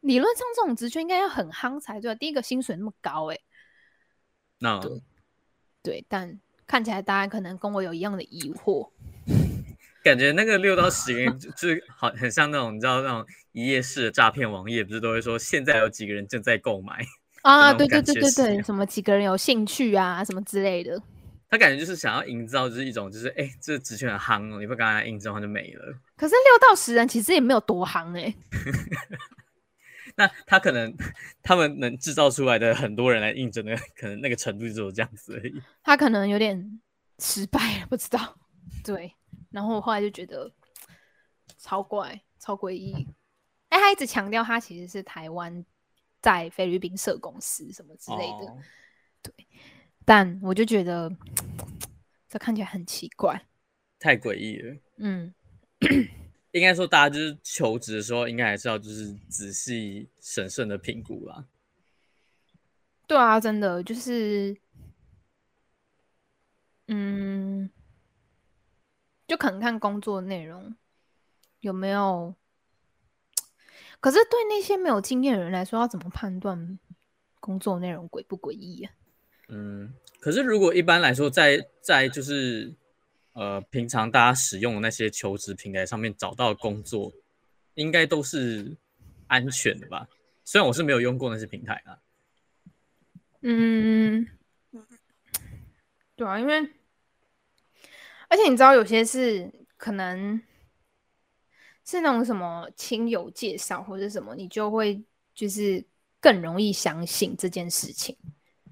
[0.00, 2.14] 理论上这种职缺应该要很夯才对。
[2.16, 3.40] 第一个薪水那么高哎、欸，
[4.58, 5.02] 那对，
[5.82, 8.90] 对，但看起来大家可能跟我有一样的疑惑。
[10.06, 17.04] 感觉那个六到十个人 就是好，很像那种你知道那种一夜式的诈骗网页，不是都会说现在有几个人正在购买
[17.42, 17.74] 啊？
[17.74, 21.02] 对对对对对，什么几个人有兴趣啊，什么之类的。
[21.50, 25.92] 他感觉就是想要营造就是一种就是哎、欸，这个职缺很夯哦，你不跟他应征的话就没了。
[26.16, 28.36] 可是六到十人其实也没有多夯哎、欸。
[30.14, 30.94] 那他可能
[31.42, 35.60] 他们能制造出来的很多人来应征的，可能那个程度就只有这样子而已。
[35.82, 36.80] 他可能有点
[37.18, 38.36] 失败了，不知道。
[38.84, 39.12] 对。
[39.50, 40.52] 然后我后来就觉得
[41.58, 43.08] 超怪、超诡异。
[43.68, 45.64] 哎，他一直强调他其实是台湾
[46.20, 48.46] 在菲律宾设公司什么之类的。
[48.46, 48.58] 哦、
[49.22, 49.32] 对，
[50.04, 51.10] 但我就觉得
[52.28, 53.46] 这看起来很奇怪，
[53.98, 54.76] 太诡异了。
[54.98, 55.34] 嗯，
[56.52, 61.46] 应该说大家就是求职的时候，应该还是要就是仔细审慎的评估啦。
[63.06, 64.56] 对啊，真的就是，
[66.86, 67.68] 嗯。
[69.26, 70.76] 就可能看工作内容
[71.60, 72.34] 有没有，
[74.00, 76.78] 可是对那些没有经验的人来说，要怎么判断
[77.40, 78.92] 工作内容诡不诡异啊？
[79.48, 82.74] 嗯，可是如果一般来说在，在在就是
[83.32, 87.12] 呃，平常大家使用的那些求职平台上面找到的工作，
[87.74, 88.76] 应该都是
[89.26, 90.08] 安全的吧？
[90.44, 91.98] 虽然我是没有用过那些平台啊。
[93.42, 94.26] 嗯，
[96.16, 96.68] 对啊，因为
[98.28, 100.40] 而且你知道，有些是可能
[101.84, 105.02] 是那种什么亲友介绍或者什么，你就会
[105.34, 105.84] 就是
[106.20, 108.16] 更容易相信这件事情。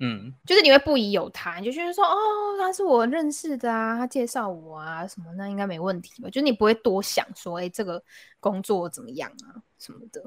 [0.01, 2.17] 嗯，就是你会不疑有他，你就觉得说，哦，
[2.59, 6.29] 他是我认识的啊，他介绍我啊，什么那应该没问题吧？
[6.29, 8.03] 就你不会多想说，哎，这个
[8.40, 10.21] 工作怎么样啊，什么的。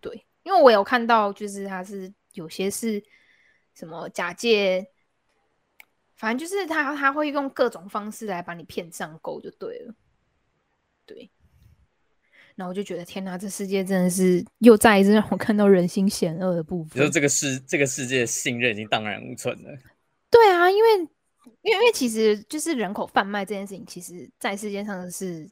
[0.00, 3.00] 对，因为我有看到，就是他是有些是
[3.72, 4.84] 什么假借，
[6.24, 9.94] 反正就是他他会用各种方式来把你骗上钩，就对了。
[11.04, 11.30] 对。
[12.54, 16.92] 然后我就觉得天哪，这世界真的是又再一次让我看到人心险恶的部分。
[16.94, 19.78] 你说这个世这个世界的信任已经荡然无存了。
[20.30, 20.90] 对啊，因为
[21.60, 25.46] 因为因为其实就是人口贩卖这件事情，其实在世界上是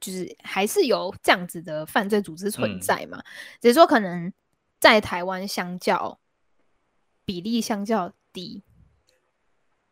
[0.00, 3.18] 就是还是有这样子的犯罪组织存在嘛。
[3.18, 3.24] 嗯、
[3.60, 4.32] 只是说可能
[4.80, 6.18] 在台湾相较
[7.26, 8.62] 比例相较低。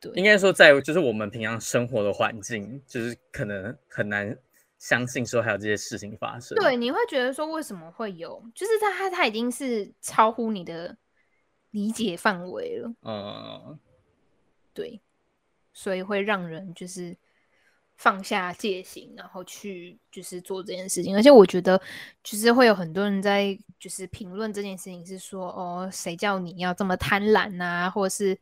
[0.02, 4.36] 对，应该说在就是我们平常生活的环境，就是可能很难。
[4.78, 8.42] 相信说还有这些事情发生，对，你会觉得说为什么会有？
[8.52, 10.96] 就是他他他已经是超乎你的
[11.70, 13.78] 理解范围了，嗯，
[14.74, 15.00] 对，
[15.72, 17.16] 所以会让人就是
[17.94, 21.14] 放下戒心，然后去就是做这件事情。
[21.14, 21.80] 而且我觉得，
[22.24, 28.36] 就是会有很多人在就是评论这件事情，是说哦，谁叫你要这么贪婪啊，或者是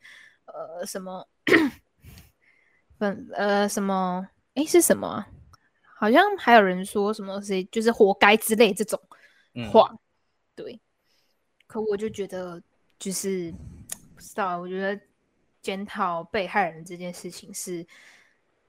[0.51, 1.27] 呃什么，
[2.99, 5.29] 本呃什么，哎是什么啊？
[5.97, 9.01] 好像还有人说什么谁就是活该之类这种
[9.71, 9.99] 话，嗯、
[10.57, 10.81] 对。
[11.67, 12.61] 可我就觉得
[12.99, 13.53] 就是
[14.15, 15.01] 不知道，我觉得
[15.63, 17.87] 检讨被害人这件事情是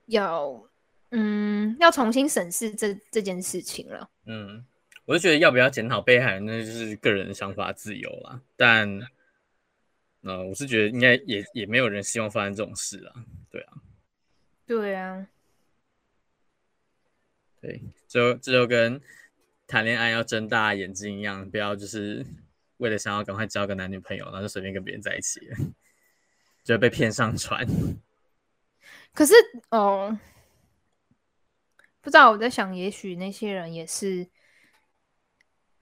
[0.05, 0.63] 要
[1.09, 4.09] 嗯要重新审视这这件事情了。
[4.25, 4.63] 嗯，
[5.05, 8.39] 我就觉得要不要检讨被害人，那就是个人的想法自由啦。
[8.55, 8.87] 但
[10.21, 13.25] 呃，我是觉得应该也也没有人希望发生这种事啊。
[13.49, 13.73] 对啊，
[14.65, 15.27] 对啊。
[17.60, 18.99] 对，就这就跟
[19.67, 22.25] 谈恋爱要睁大眼睛一样，不要就是
[22.77, 25.39] 为了想要赶快交个男女朋友，然后就随便跟别人在一起，
[26.63, 27.65] 就会被骗上船。
[29.13, 29.34] 可是
[29.69, 30.17] 哦，
[32.01, 34.27] 不知道我在想，也许那些人也是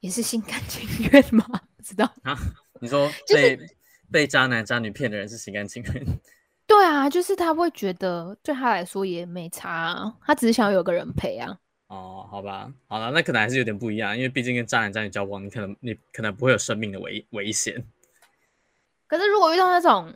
[0.02, 1.46] 也是心甘情愿吗？
[1.78, 2.38] 不知道啊？
[2.82, 3.78] 你说被、就是、
[4.12, 6.06] 被渣男渣女骗的人是心甘情愿？
[6.68, 11.60] 对啊，就是他会觉得对他来说也没差啊，他只是想要有个人陪啊。
[11.88, 17.84] 哦，好吧，好了，那可能还是有点不一样，因为毕竟跟渣男渣女交往，你可能你可能不会有生命的危危险。
[19.08, 20.14] 可是如果遇到那种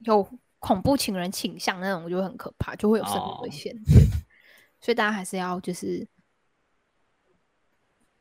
[0.00, 0.22] 有
[0.58, 3.74] 恐怖情人倾向那种，就会很可怕，就会有生命危险。
[3.74, 3.80] 哦、
[4.78, 6.06] 所以大家还是要就是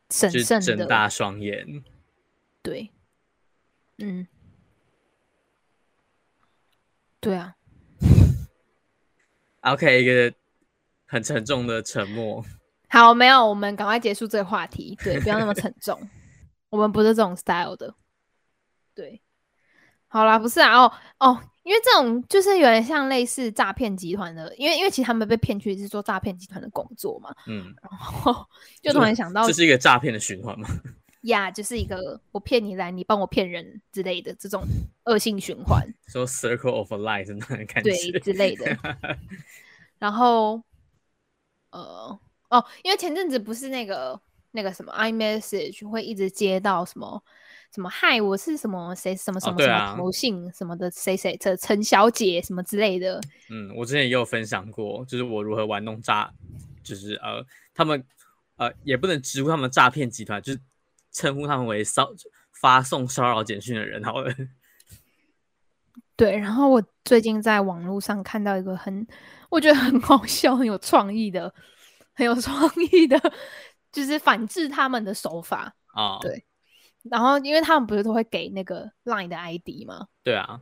[0.09, 1.83] 审慎的，睁大双眼。
[2.63, 2.89] 对，
[3.97, 4.25] 嗯，
[7.19, 7.53] 对啊。
[9.61, 10.33] OK，一个
[11.05, 12.43] 很沉重的沉默。
[12.89, 14.97] 好，没有，我们赶快结束这个话题。
[15.03, 15.99] 对，不要那么沉重。
[16.69, 17.93] 我们不是这种 style 的。
[18.95, 19.21] 对，
[20.07, 27.35] 好啦，不是啊，哦哦，因为这种就是有点像类似诈骗集团的，因为因为其实他们被骗去是做诈骗集团的工作嘛。
[27.47, 27.75] 嗯。
[27.81, 28.47] 然后
[28.81, 30.67] 就突然想到，这是一个诈骗的循环吗？
[31.21, 34.63] 呀就是一个我骗你来，你帮我骗人之类的这种
[35.05, 35.87] 恶性循环。
[36.07, 37.91] 说 circle of life 那种感觉。
[37.91, 38.77] 对，之类的。
[39.99, 40.61] 然后，
[41.71, 42.19] 呃。
[42.49, 44.19] 哦，因为前阵子不是那个
[44.53, 47.23] 那个什么 iMessage 会一直接到什么
[47.71, 53.21] 什么嗨，我是什么谁什么什么什么头姓什么的谁谁的陈小姐什么之类的。
[53.51, 56.33] 嗯，我之前也有分享过，就是我如何玩弄诈，
[56.81, 58.03] 就是呃他们
[58.55, 60.59] 呃也不能直呼他们诈骗集团，就是
[61.11, 62.09] 称呼他们为骚
[62.59, 64.33] 发送骚扰简讯的人好了。
[66.15, 69.07] 对，然后我最近在网络上看到一个很
[69.49, 71.53] 我觉得很好笑、很有创意的。
[72.15, 73.17] 很有创意的，
[73.93, 76.15] 就是反制他们的手法啊。
[76.15, 76.21] Oh.
[76.21, 76.43] 对，
[77.03, 80.09] 然后因为他们不是都会给那个 Line 的 ID 吗？
[80.21, 80.59] 对啊。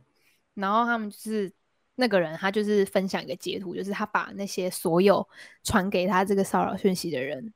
[0.54, 1.52] 然后他们就是
[1.96, 5.28] 那个人，他就是分享一个截图，就是他把那些所有
[5.64, 7.52] 传给他这个骚扰讯息的人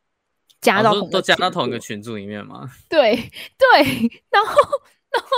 [0.63, 2.71] 加到、oh, 都加到同一个群组里面吗？
[2.89, 3.83] 对对，
[4.31, 4.51] 然后
[5.11, 5.29] 然后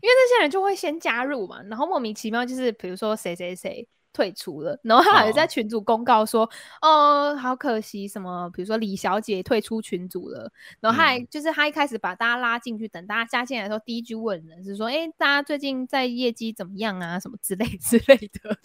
[0.00, 3.86] 因为那些人就会先加入嘛，然后莫名其妙就是比如说谁谁谁。
[4.10, 6.40] 退出了，然后他还在群组公告说
[6.80, 6.90] ：“oh.
[6.90, 17.20] 哦，好可惜，什么，比如说李小姐退出群组了。”然后他还、嗯、就是他一开始把大家拉进去，等大家加进来的时候，第一句问人是说：“哎，大家最近在业绩怎么样啊？
[17.20, 18.58] 什么之类 之类的。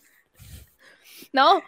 [1.32, 1.62] ”然后，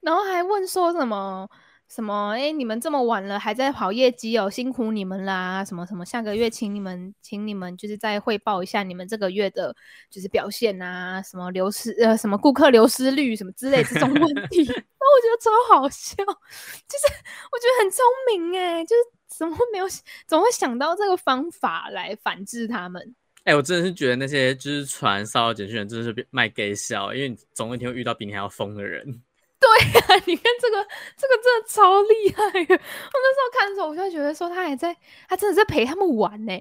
[0.00, 1.46] 然后还问说什么
[1.88, 2.30] 什么？
[2.32, 5.64] 哎，你们这么晚了还在跑业绩哦，辛苦你们啦！
[5.64, 6.04] 什么什么？
[6.04, 9.74] 下个月请你们，请你们就是再汇报一下你们这个月的，
[10.10, 14.64] 就是表现啊，什么流失呃，什么顾客流失率什么之类这种问 题。
[14.64, 17.06] 然后我觉得超好笑，就是
[17.52, 19.02] 我觉得很聪明哎，就是
[19.38, 19.86] 怎么会没有，
[20.26, 23.14] 怎么会想到这个方法来反制他们？
[23.44, 29.22] 哎，我真的是觉得那些就是传骚扰简讯人真的是卖给笑，因为你总有一天会遇到比你还要疯的人。
[29.58, 32.74] 对呀、啊，你看这个，这个真的超厉害的。
[32.74, 34.96] 我那时候看的时候，我就觉得说他还在，
[35.28, 36.52] 他真的在陪他们玩呢。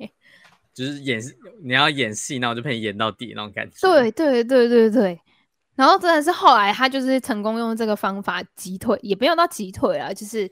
[0.74, 1.22] 就是演，
[1.64, 3.76] 你要演戏，那我就陪你演到底那种感觉。
[3.82, 5.20] 对对对对对。
[5.76, 10.50] 然后真的是后来他就是成功用这个方法击退，也没有到击退啊，就是。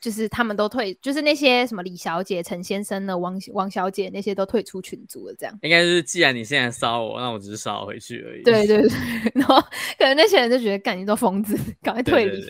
[0.00, 5.58] 就是他们都退，就是那些什么李小姐、陈先生的王王小姐那些都退出群组了，这样。
[5.62, 8.42] 应该是既然你现在骚我，那我只是骚回去而已。
[8.44, 8.88] 对对对，
[9.34, 9.60] 然后
[9.98, 12.40] 可能那些人就觉得，干你都疯子，赶快退离。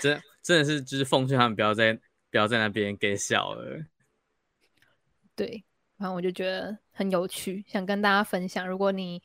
[0.00, 1.92] 真真的是就是奉劝他们不要再
[2.30, 3.84] 不要在那边给笑了。
[5.36, 5.62] 对，
[5.98, 8.66] 然后我就觉得很有趣，想跟大家分享。
[8.66, 9.22] 如果你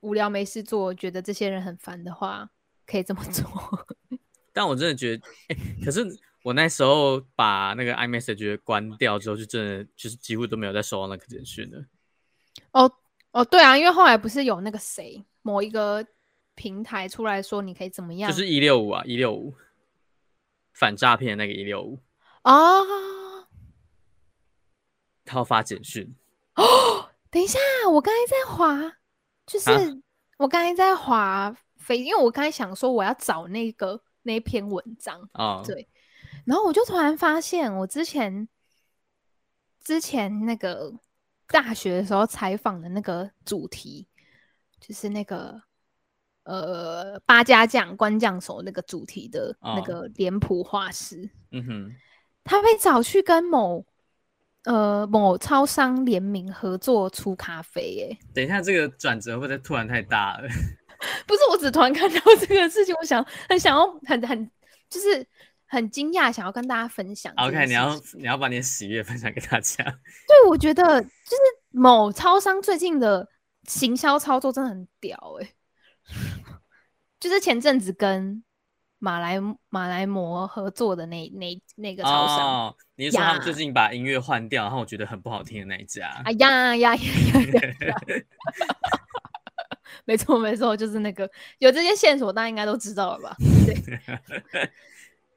[0.00, 2.50] 无聊没事做，觉得这些人很烦的话，
[2.84, 3.46] 可以这么做。
[4.52, 6.04] 但我真的觉得，欸、可是。
[6.44, 11.82] 我那时候把那个 iMessage 关掉之后，就真的就是几乎都没有再收到那个简讯了。
[12.72, 12.92] 哦
[13.30, 16.06] 哦，对啊，因为后来不是有那个谁某一个
[16.54, 18.30] 平台出来说你可以怎么样？
[18.30, 19.54] 就是一六五啊，一六五
[20.74, 21.98] 反诈骗那个一六五
[22.42, 23.48] 哦，
[25.24, 26.14] 他要发简讯
[26.56, 27.08] 哦。
[27.30, 27.58] 等一下，
[27.90, 28.98] 我刚才在滑，
[29.46, 29.80] 就是、啊、
[30.36, 35.88] 我刚才在滑飞，因为我刚才想说我要找那个那篇文章哦，对。
[36.44, 38.46] 然后我就突然发现，我之前
[39.82, 40.92] 之前那个
[41.46, 44.06] 大学的时候采访的那个主题，
[44.78, 45.62] 就是那个
[46.42, 51.94] 呃八家将关将手那个主题的那个脸谱画师，嗯哼，
[52.44, 53.82] 他被找去跟某
[54.64, 58.18] 呃某超商联名合作出咖啡，耶。
[58.34, 60.48] 等一下，这个转折会不会突然太大了？
[61.26, 64.50] 不是，我只突然看到这个事情，我想很想要很很
[64.90, 65.26] 就是。
[65.74, 67.32] 很惊讶，想要跟大家分享。
[67.36, 69.84] OK，你要你要把你的喜悦分享给大家。
[70.28, 71.36] 对，我觉得就是
[71.70, 73.28] 某超商最近的
[73.64, 75.54] 行销操作真的很屌哎、欸，
[77.18, 78.42] 就是前阵子跟
[78.98, 82.38] 马来马来貘合作的那那那个超商。
[82.38, 86.22] 哦，你是说他们最近把音乐换掉，然后我觉得很不好听的那一家？
[86.24, 87.96] 哎呀呀呀呀！
[90.06, 93.36] 没错没错，就是那个有这些线索，大家应该都知道了吧？
[93.66, 94.70] 对。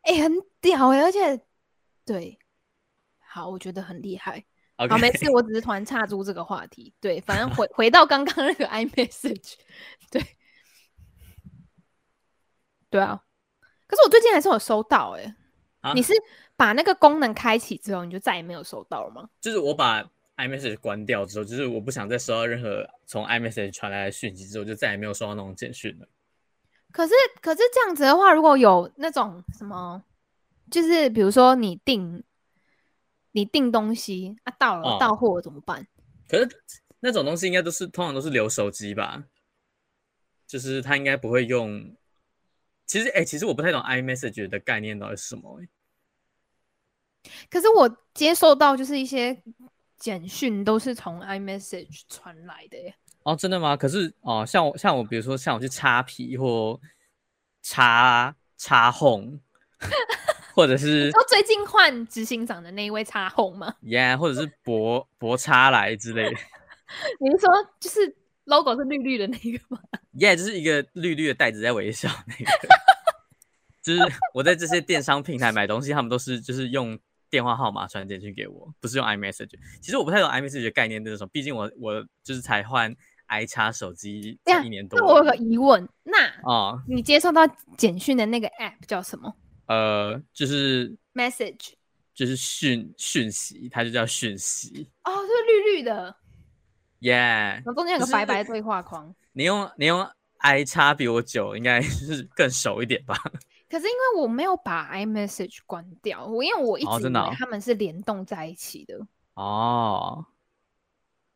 [0.08, 1.42] 哎、欸，很屌哎、欸，而且
[2.06, 2.40] 对，
[3.20, 4.46] 好，我觉得很厉害。
[4.78, 4.90] Okay.
[4.90, 6.94] 好，没事，我只是突然岔出这个话题。
[7.02, 9.56] 对，反正回回到刚刚那个 iMessage，
[10.10, 10.24] 对，
[12.90, 13.22] 对啊。
[13.86, 15.36] 可是我最近还是有收到哎、欸
[15.82, 16.14] 啊，你是
[16.56, 19.30] 把那个功能开启之后，你就再也没有收到了吗？
[19.42, 20.02] 就是我把
[20.38, 26.08] iMessage 关掉之后，就是我不想再收到任何从 iMessage 传来的讯息之后，就再也没有收到那种简讯了。
[26.92, 30.04] 可是，可是这样子的话，如果有那种什么，
[30.72, 32.24] 就是比如说你订
[33.32, 35.88] 你订东西啊，到了、哦、到货怎么办？
[36.28, 36.50] 可是
[37.00, 39.26] 那种东西应该都是通常都是留手机吧，
[40.48, 41.96] 就是他应该不会用。
[42.86, 45.70] 其实，哎、欸，其实我不太懂 iMessage 的概念到底是什么、欸。
[47.50, 49.44] 可是我接受到就是一些
[49.98, 52.96] 简讯都是从 iMessage 传来的耶。
[53.28, 53.76] 哦，真的吗？
[53.76, 56.80] 可是哦，像我像我，比如说像我去擦皮或
[57.62, 59.38] 擦擦红，
[60.56, 66.38] 或者是说最近换执行长的那一位擦红吗？Yeah，或者是博博擦来之类的。
[67.20, 67.50] 你是说
[67.82, 69.82] 就是 logo 是绿绿的那个吗
[70.18, 72.52] ？Yeah，就是一个绿绿的袋子在微笑那个。
[73.84, 74.02] 就是
[74.34, 76.98] 我在这些电商平台买东西，他们都是就是用
[77.30, 79.52] 电话号码传简讯给我，不是用 iMessage。
[79.82, 82.96] 其实我不太懂 iMessage 的概念是什么，毕竟我我就是才换。
[83.28, 87.46] iChat 手机一年多，那我有个疑问，那哦，你接收到
[87.78, 89.34] 简讯的那个 App 叫什么？
[89.68, 91.74] 呃，就是 Message，
[92.14, 94.90] 就是讯讯息，它就叫讯息。
[95.04, 96.16] 哦，是绿绿的
[97.02, 99.14] ，Yeah，中间有个白白的对话框。
[99.34, 100.08] 你用你用
[100.40, 103.16] iChat 比我久，应该是更熟一点吧？
[103.70, 109.06] 可是因为我没有把 iMessage 关掉，我因为我一直以为他们是联动在一起的。
[109.34, 110.26] 哦。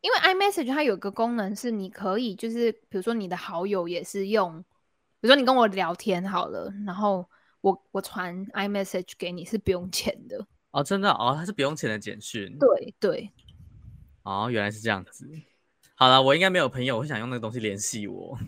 [0.01, 4.61] 因为 iMessage 它有个功能是你可以，就是比如说你的好友也是用，
[5.19, 7.27] 比如说你跟我聊天好了，然后
[7.61, 12.57] 我我传 iMessage 给你是不用钱的哦，真的哦，它是不用钱的简讯。
[12.57, 13.31] 对对，
[14.23, 15.29] 哦，原来是这样子。
[15.93, 18.39] 好了，我应该没有朋友会想用那个东西联系我。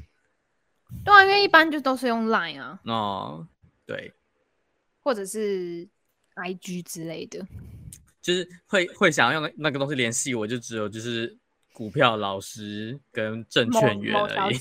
[1.06, 2.80] 对啊，因为一般就都是用 Line 啊。
[2.86, 3.48] 哦，
[3.86, 4.12] 对，
[5.02, 5.88] 或者是
[6.36, 7.46] IG 之类的，
[8.22, 11.38] 就是会会想要用那那个东西联系我，就只有就是
[11.74, 14.58] 股票老师跟证券员而已。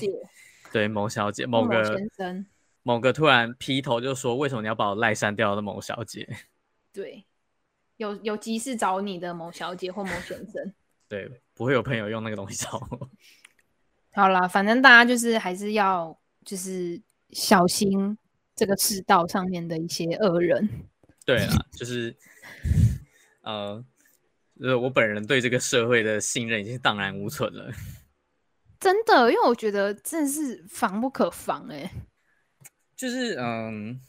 [0.71, 2.45] 对，某小姐，某个某先生，
[2.81, 6.27] 某个突然劈头就说：“为什么你要把我赖删掉的某小姐？”
[6.91, 7.23] 对，
[7.97, 10.73] 有有急事找你的某小姐或某先生。
[11.07, 13.09] 对，不会有朋友用那个东西找我。
[14.13, 16.99] 好啦，反正大家就是还是要就是
[17.29, 18.17] 小心
[18.55, 20.67] 这个世道上面的一些恶人。
[21.23, 22.15] 对啊，就是
[23.41, 23.83] 呃，
[24.63, 27.69] 就是我本人对这个社会的信任已经荡然无存了。
[28.79, 31.91] 真的，因为我觉得真的是防不可防哎、欸。
[32.95, 33.99] 就是嗯，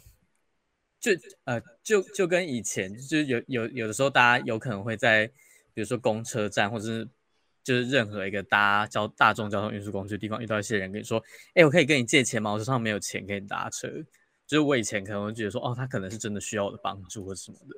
[1.00, 1.11] 就
[1.42, 5.26] 呃，就就跟以前，就是有有有的时候，大家有可能会在
[5.74, 7.09] 比如说公车站或者是。
[7.64, 11.18] 就是任何一个搭交大众交通运输工具的地方，遇到一些人跟你说
[11.57, 12.52] ：“哎、欸，我可以跟你借钱吗？
[12.52, 13.88] 我手上没有钱给你搭车。”
[14.47, 17.76] 就是我以前可能会觉得说：“哦，他可能是真的需要我的帮助或什么的。”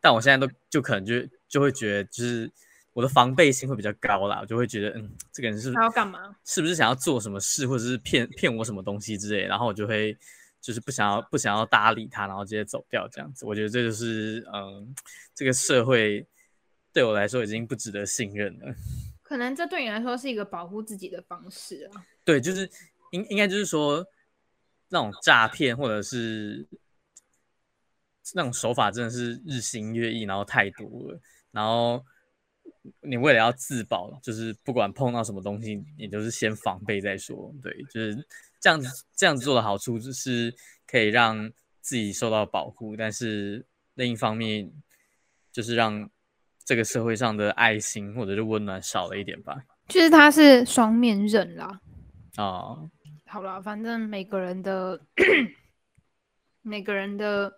[0.00, 1.14] 但我现在都就可能就
[1.48, 2.50] 就会觉得，就是
[2.92, 6.36] 我的防备心会比较高啦，我就会觉得，嗯，这个人是他要干嘛？
[6.44, 9.44] 是不是想要做什么事，或者是骗骗我什么东西之类？
[9.46, 10.16] 然后我就会
[10.60, 13.44] 就是不想要不想要搭理他，然后直接走掉这样子。
[13.46, 14.94] 我觉得这就是嗯，
[15.34, 16.26] 这个社会
[16.92, 18.74] 对我来说已经不值得信任了。
[19.22, 22.02] 可能这对你来说是一个保护自己的方式啊。
[22.24, 22.68] 对，就是
[23.10, 24.06] 应应该就是说，
[24.88, 26.66] 那种诈骗或者是
[28.34, 31.20] 那种手法真的是日新月异，然后太多了。
[31.50, 32.04] 然后
[33.00, 37.54] 你为了要自保，就是不管碰到什么东西，你都是先防备再说。
[37.62, 38.26] 对，就是
[38.60, 40.54] 这样子，这样子做的好处就是
[40.86, 44.70] 可以让自己受到保护，但是另一方面
[45.52, 46.10] 就是让。
[46.64, 49.56] 这个社会上的爱心或者是温暖少了一点吧，
[49.88, 51.80] 就是它是双面刃啦。
[52.36, 52.90] 哦，
[53.28, 55.00] 好了，反正每个人的
[56.62, 57.52] 每个人的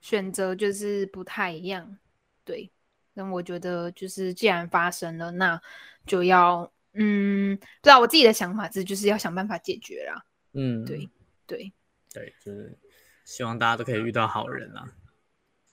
[0.00, 1.96] 选择就是不太一样，
[2.44, 2.70] 对。
[3.16, 5.60] 那我觉得就是既然发生了，那
[6.04, 10.24] 就要嗯，不知道我自己的想法是就是要想办法解决啦。
[10.52, 11.08] 嗯，对
[11.46, 11.72] 对
[12.12, 12.76] 对，就是
[13.24, 14.84] 希望大家都可以遇到好人啊。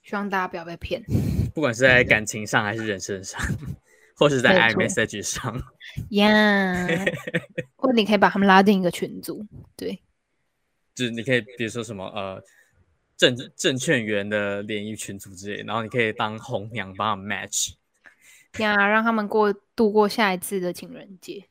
[0.03, 1.03] 希望大家不要被骗，
[1.53, 3.41] 不管是在感情上还是人生上，
[4.15, 5.55] 或是在 iMessage 上，
[6.09, 7.13] 呀，yeah,
[7.75, 9.45] 或者你可以把他们拉进一个群组，
[9.75, 10.01] 对，
[10.93, 12.43] 就是你可以比如说什么呃
[13.17, 17.73] 证证券员的联谊群组之类，然后你可以当红娘帮他们 match，
[18.59, 21.45] 呀让他们过度过下一次的情人节，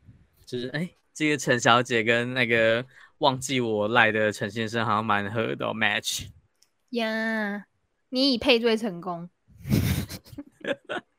[0.46, 2.84] 就是哎，这个陈小姐跟那个
[3.18, 6.26] 忘记我赖的陈先生好像蛮合的哦 match，
[6.90, 7.66] 呀。
[8.12, 9.30] 你已配对成功，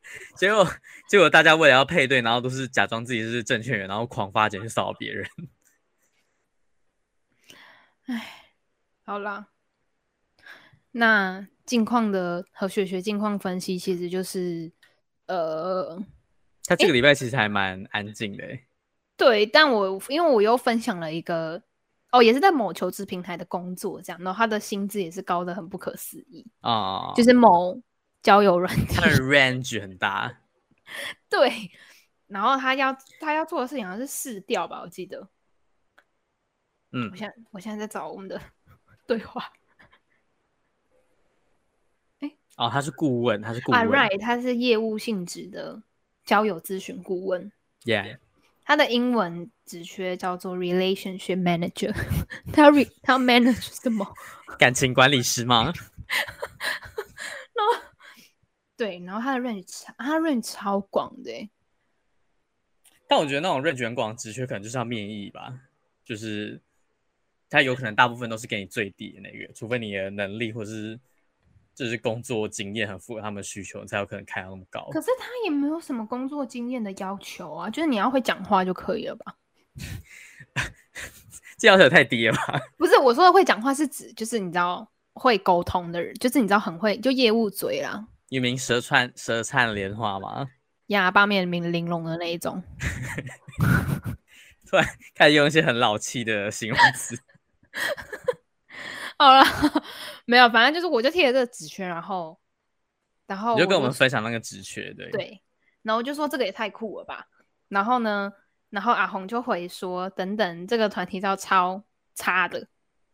[0.42, 0.68] 结果
[1.08, 5.24] 结果大家为了要配对，然后都是假装自己是证券员，然后狂发简去骚扰别人。
[8.08, 8.48] 哎，
[9.04, 9.50] 好啦，
[10.94, 14.72] 那近况的和学学近况分析，其实就是
[15.28, 16.04] 呃，
[16.66, 18.44] 他这个礼拜其实还蛮安静的。
[19.16, 21.62] 对，但我因为我又分享了一个。
[22.12, 27.82] 哦，也是在某求职平台的工作，这样，然后他的薪资也是高的很不可思议啊，就是某
[28.22, 30.40] 交友软件，他的 range 很大，
[31.30, 31.72] 对，
[32.28, 35.28] 然后他要他要做的事情好像是试调吧，我记得，
[36.92, 38.40] 嗯，我现在我现在在找我们的
[39.08, 39.52] 对话，
[42.20, 45.82] 哎，哦，他是顾问，他是顾问，啊，right，他是业务性质的
[46.24, 47.52] 交友咨询顾问
[47.84, 48.18] ，yeah。
[48.64, 51.92] 他的英文职缺叫做 Relationship Manager，
[52.54, 54.08] 他 re 他 manage 什么？
[54.60, 55.74] 感情管理师吗？
[57.54, 57.84] 然后
[58.82, 61.50] 对，然后他的 range 他的 range 超广的，
[63.08, 65.54] 但我觉得那种 range 很广职缺可能就是要面议吧，
[66.04, 66.60] 就是
[67.50, 71.00] 他有可能大部分都是给你最低的那个，除非你的能力或是。
[71.74, 74.90] 就是工作经验很符合他们的需求，才有可能开到那么高。
[74.92, 79.38] 可是他也没有什么工作经验的要求啊，就是你要会讲话就可以了吧？
[81.58, 82.60] 这要求太低了吧？
[82.78, 88.06] 不是，我说的会讲话是指就是你知道会沟通的人，就是你知道很会就业务嘴啦。
[88.32, 90.48] 有名舌灿舌灿莲花吗？
[90.88, 92.64] 哑巴面玲玲珑的那一种。
[94.66, 97.20] 突然开始用一些很老气的形容词。
[99.20, 99.44] 好了，
[100.24, 102.40] 没有，反正就是我就贴了这个纸圈，然后，
[103.28, 105.42] 然后你就跟我们分享那个纸圈，对对，
[105.82, 107.28] 然后就说这个也太酷了吧，
[107.68, 108.32] 然后呢，
[108.70, 111.84] 然后阿红就回说等等，这个团体照超
[112.16, 112.66] 差的，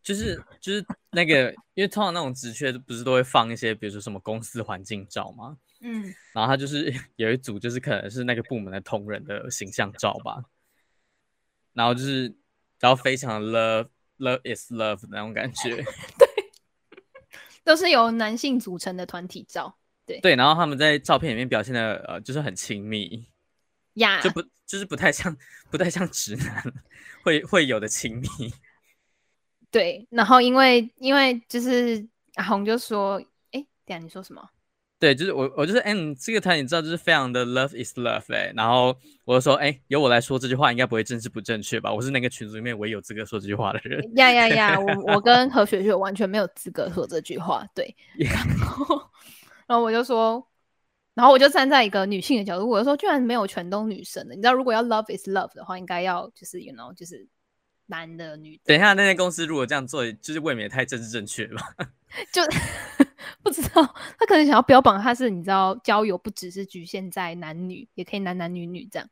[0.07, 5.57] 就是就是那个，因为通常那种职缺不是都会放一些，比如说什么公司环境照吗？
[5.81, 6.03] 嗯，
[6.33, 10.43] 然后他就是 有一组，就是可能是那个部门的同仁的形象照吧，
[11.73, 12.33] 然后就是
[12.79, 13.89] 然后非常 love。
[14.19, 15.75] Love is love 那种感觉，
[16.17, 16.27] 对，
[17.63, 19.77] 都是由男性组成的团体照。
[20.07, 23.29] 对对，然后他们在照片里面表现的呃，就是很亲密
[23.93, 25.37] 呀，就不就是不太像
[25.69, 26.63] 不太像直男
[27.21, 28.27] 会会有的亲密。
[29.69, 34.49] 对，然后因为因为就是阿红就说，哎，等下你说什么？
[34.99, 38.95] 对，就是我我就是哎，你这个团你知道就是非常的 love is love 哎，然后
[39.25, 41.93] 我就说哎，由我来说这句话应该不会政治不正确吧？
[41.93, 44.01] 我是那个群组里面唯一有资格说这句话的人。
[44.15, 47.63] 呀呀呀， 我我跟何雪雪完全没有资格说这句话。
[47.75, 49.01] 对 然后
[49.67, 50.43] 然后我就说，
[51.13, 57.27] 然后我就站在一个女性的角度，我就说，居然没有全都女生的，你知道，如果要 love is love 的话，应该要就是 you know 就是。
[57.87, 61.89] 男的、女的，等一下，那间公司如果这样做，就是未免太政治正确了吧？
[62.31, 62.41] 就
[63.43, 63.83] 不知道
[64.17, 69.09] 他可能想要标榜他是，你知道，交友不只是局限在男女，也可以男男女女这样。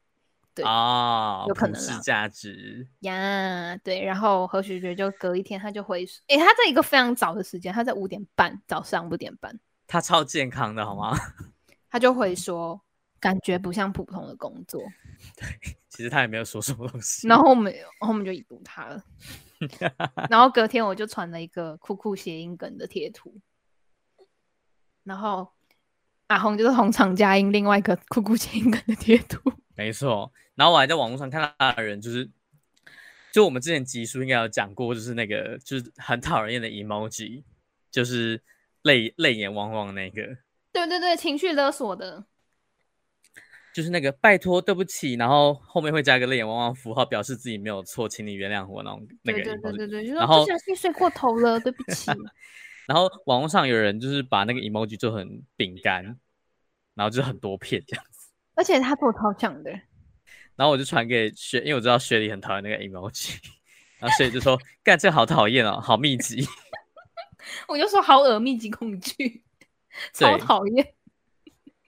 [0.54, 3.76] 对啊，有可能是价值呀。
[3.84, 11.14] 对，然后何许觉就隔一天他就回，哎，他在一个非常早的时间，他在五点半早上五点半，他超健康的好吗？
[11.92, 12.82] 他就会说，
[13.20, 14.82] 感觉不像普通的工作。
[15.36, 15.48] 对，
[15.90, 17.28] 其实他也没有说什么东西。
[17.28, 19.04] 然后我们，然后我们就已读他了。
[20.30, 23.34] 然后隔天我就传了一个酷酷谐音梗的贴图。
[25.04, 25.48] 然后
[26.28, 29.40] 阿红就是红厂佳音另外一个酷酷谐音梗的贴图。
[29.76, 30.32] 没错。
[30.56, 32.30] 然后我还在网络上看到的人，就是
[33.32, 37.44] 就我们之前集数应该有讲过，就是那个就是很讨人厌的 emoji，
[37.92, 38.42] 就是
[38.84, 40.38] 泪泪眼汪汪那个。
[40.72, 42.26] 对对对，情绪勒索的。
[43.76, 49.44] 就是那个拜托，对不起，然后后面会加一个泪眼汪汪符号，表示自己没有错，请你原谅我那种那个。
[49.44, 52.10] 对对对对，然后不小心睡过头了，对不起。
[52.88, 56.06] 然后网络上有人就是把那个 emoji 做成饼干，
[56.94, 58.30] 然后就是很多片这样子。
[58.56, 59.70] 而且他做超像的。
[60.56, 63.36] 然后我就传给雪，因为我知道雪里很讨厌那个 emoji，
[64.00, 66.48] 然后雪莉就说：“干，这个好讨厌哦，好密集。”
[67.68, 69.44] 我就说：“好耳，密集恐惧，
[70.14, 70.95] 超讨厌。”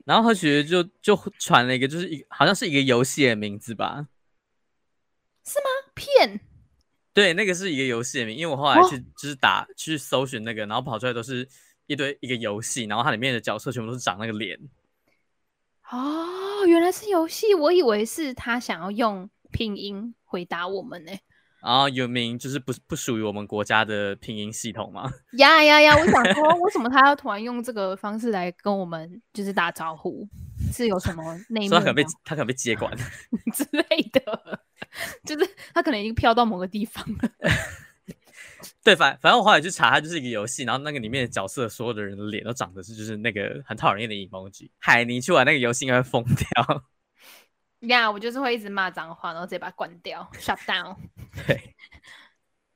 [0.07, 4.07] 然后何雪就就传了一个，就是一好像是一个游戏的名字吧？
[5.43, 5.65] 是吗？
[5.93, 6.39] 骗？
[7.13, 11.45] 对，那个是一个游戏的名，因为我后来去就是打去搜寻那个，然后跑出来都是
[11.87, 14.57] 一堆一个游戏，然后它里面的角色全部都是长那个脸。
[15.89, 21.11] 哦，原来是游戏，我以为是他想要用拼音回答我们呢。
[21.61, 25.11] 然后有名就是不不属于我们国家的拼音系统吗？
[25.37, 25.95] 呀呀呀！
[25.97, 30.27] 我想说， 为什么他要突然用这个方式来跟我们就是打招呼？
[30.71, 31.75] 是有什么 内幕？
[31.75, 32.95] 他可能被他可能被接管
[33.53, 34.59] 之类的，
[35.25, 37.29] 就是他可能已经飘到某个地方了。
[38.83, 44.69] 对，反反正我后来去查，它就是一个游戏，然后那个里面的角色所有的人的脸都长得是就是那个很讨人厌的 emoji。
[44.79, 46.83] 海尼去玩那个游戏应该会疯掉。
[47.81, 50.95] 呀、yeah，我就是会一直骂脏话，然后直接把它关掉，shut down。
[51.45, 51.75] 对，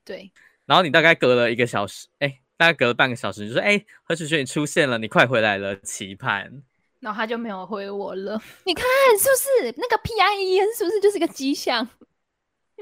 [0.04, 0.32] 对。
[0.64, 6.62] 然后你大概隔了一个小时，哎，大概隔了半个小时，你就说，哎，何雪雪你出现了，你快回来了，期盼。
[7.00, 8.40] 然后他就没有回我了。
[8.64, 8.84] 你看
[9.18, 11.88] 是不是那个 P I E N 是不是就是一个迹象？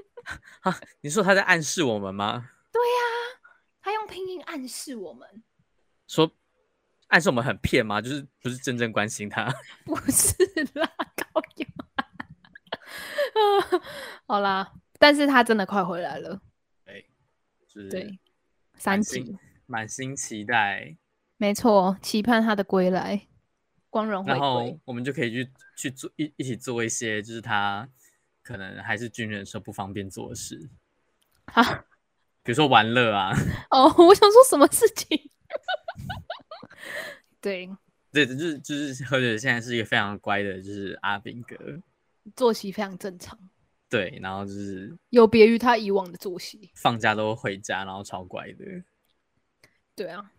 [0.61, 2.51] 啊，你说他在暗示我们吗？
[2.71, 3.49] 对呀、啊，
[3.81, 5.43] 他用拼音暗示我们，
[6.07, 6.31] 说
[7.09, 8.03] 暗示我们很骗吗？
[8.03, 9.51] 就是不是真正关心他？
[9.87, 10.37] 不是
[10.75, 10.87] 啦。
[14.27, 16.41] 好啦，但是他真的快回来了。
[16.85, 17.07] 对，
[17.69, 18.19] 就是对，
[18.75, 20.97] 三集，满心期待。
[21.37, 23.27] 没错，期盼他的归来，
[23.89, 24.39] 光荣回归。
[24.39, 27.89] 然后我们就可以去去做一一起做一些，就是他
[28.43, 30.69] 可能还是军人时候不方便做的事。
[31.47, 31.63] 啊，
[32.43, 33.33] 比如说玩乐啊。
[33.71, 35.31] 哦，我想说什么事情？
[37.41, 37.71] 对，
[38.13, 41.57] 对，就是就是，或者现在是一个非常乖的，就是阿兵哥。
[42.37, 43.39] 作息非常正常，
[43.89, 48.65] 对，然后就是有别于他以往的作息，放假都回家，然后超乖的。
[49.95, 50.31] 对啊，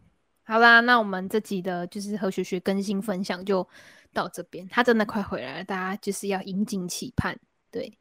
[0.43, 3.67] 好啦，那我们这集的就是何学学更新分享就
[4.13, 7.39] 到这边，他真的快回来了，大家就是要引颈期盼。
[7.69, 7.97] 对，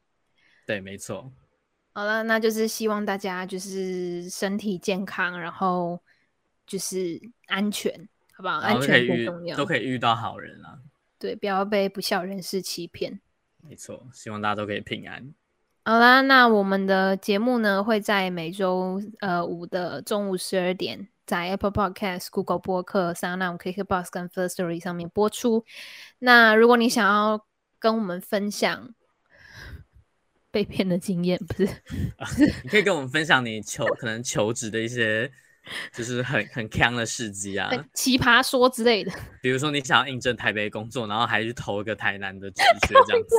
[0.65, 1.31] 对，没错。
[1.93, 5.99] 好了，那就是希望大家就是身体健康，然后
[6.65, 8.59] 就是安全，好不好？
[8.59, 10.79] 安全最重要，都可以遇到好人啊。
[11.19, 13.19] 对，不要被不孝人士欺骗。
[13.67, 15.33] 没错，希望大家都可以平安。
[15.83, 25.65] 好啦，那我们的节目呢，会在每周呃五的中午十二点，在 Apple Podcast、Google 播客、SoundOn、KKBox 跟 Firstory 上面播出。
[26.19, 27.45] 那如果你想要
[27.79, 28.93] 跟我们分享
[30.51, 31.65] 被骗的经验，不是，
[32.17, 32.27] 啊，
[32.63, 35.31] 你可以跟我们分享你求可能求职的一些。
[35.93, 39.11] 就是很很坑的事迹啊，奇葩说之类的。
[39.41, 43.35] 比如说你想要应征台北工作，然后还去投一个台南的职 缺这样子。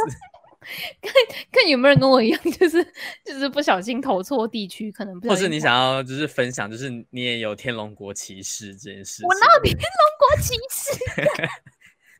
[1.03, 1.12] 看
[1.51, 2.85] 看有没有人跟我一样，就是
[3.25, 5.29] 就是不小心投错地区，可能不。
[5.29, 9.25] 或是你想要就是分享，就是你也有天龙国歧视这件事。
[9.27, 9.83] 我哪有天龙
[10.20, 11.49] 国歧视？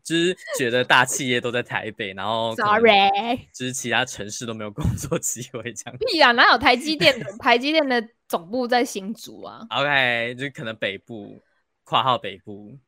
[0.03, 3.09] 就是觉得大企业都在台北，然后 sorry，
[3.55, 5.97] 就是其他城市都没有工作机会这样。
[6.11, 7.25] 屁啊，哪有台积电的？
[7.39, 9.67] 台积电的总部在新竹啊。
[9.69, 11.39] OK，就可能北部，
[11.85, 12.79] 括号北部。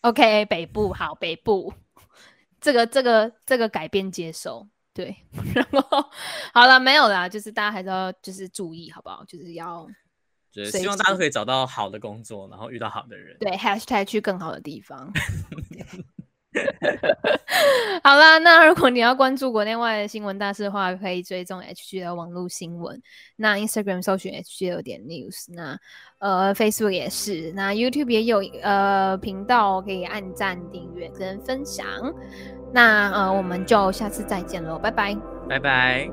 [0.00, 1.74] OK，北部好，北部。
[2.58, 5.14] 这个这个这个改变接受，对，
[5.54, 6.08] 然后
[6.54, 9.22] 好了，没有啦，就是大家还是要就是注意，好不好？
[9.26, 9.86] 就是要，
[10.50, 13.36] 就是希望大家都可以找到好的工作，然后遇到好的人。
[13.38, 15.12] 对，#hashtag 去更好的地方。
[18.02, 23.00] 好啦，那如果你要关注国内外的新闻大事的话，可以追踪 HG 的网络新闻。
[23.36, 25.78] 那 Instagram 搜寻 HG 点 news，那
[26.18, 31.86] 呃 Facebook 也是，那 YouTube 也有呃频道可以按赞、订阅跟分享。
[32.72, 35.16] 那呃，我们就下次再见喽，拜拜，
[35.48, 36.10] 拜拜。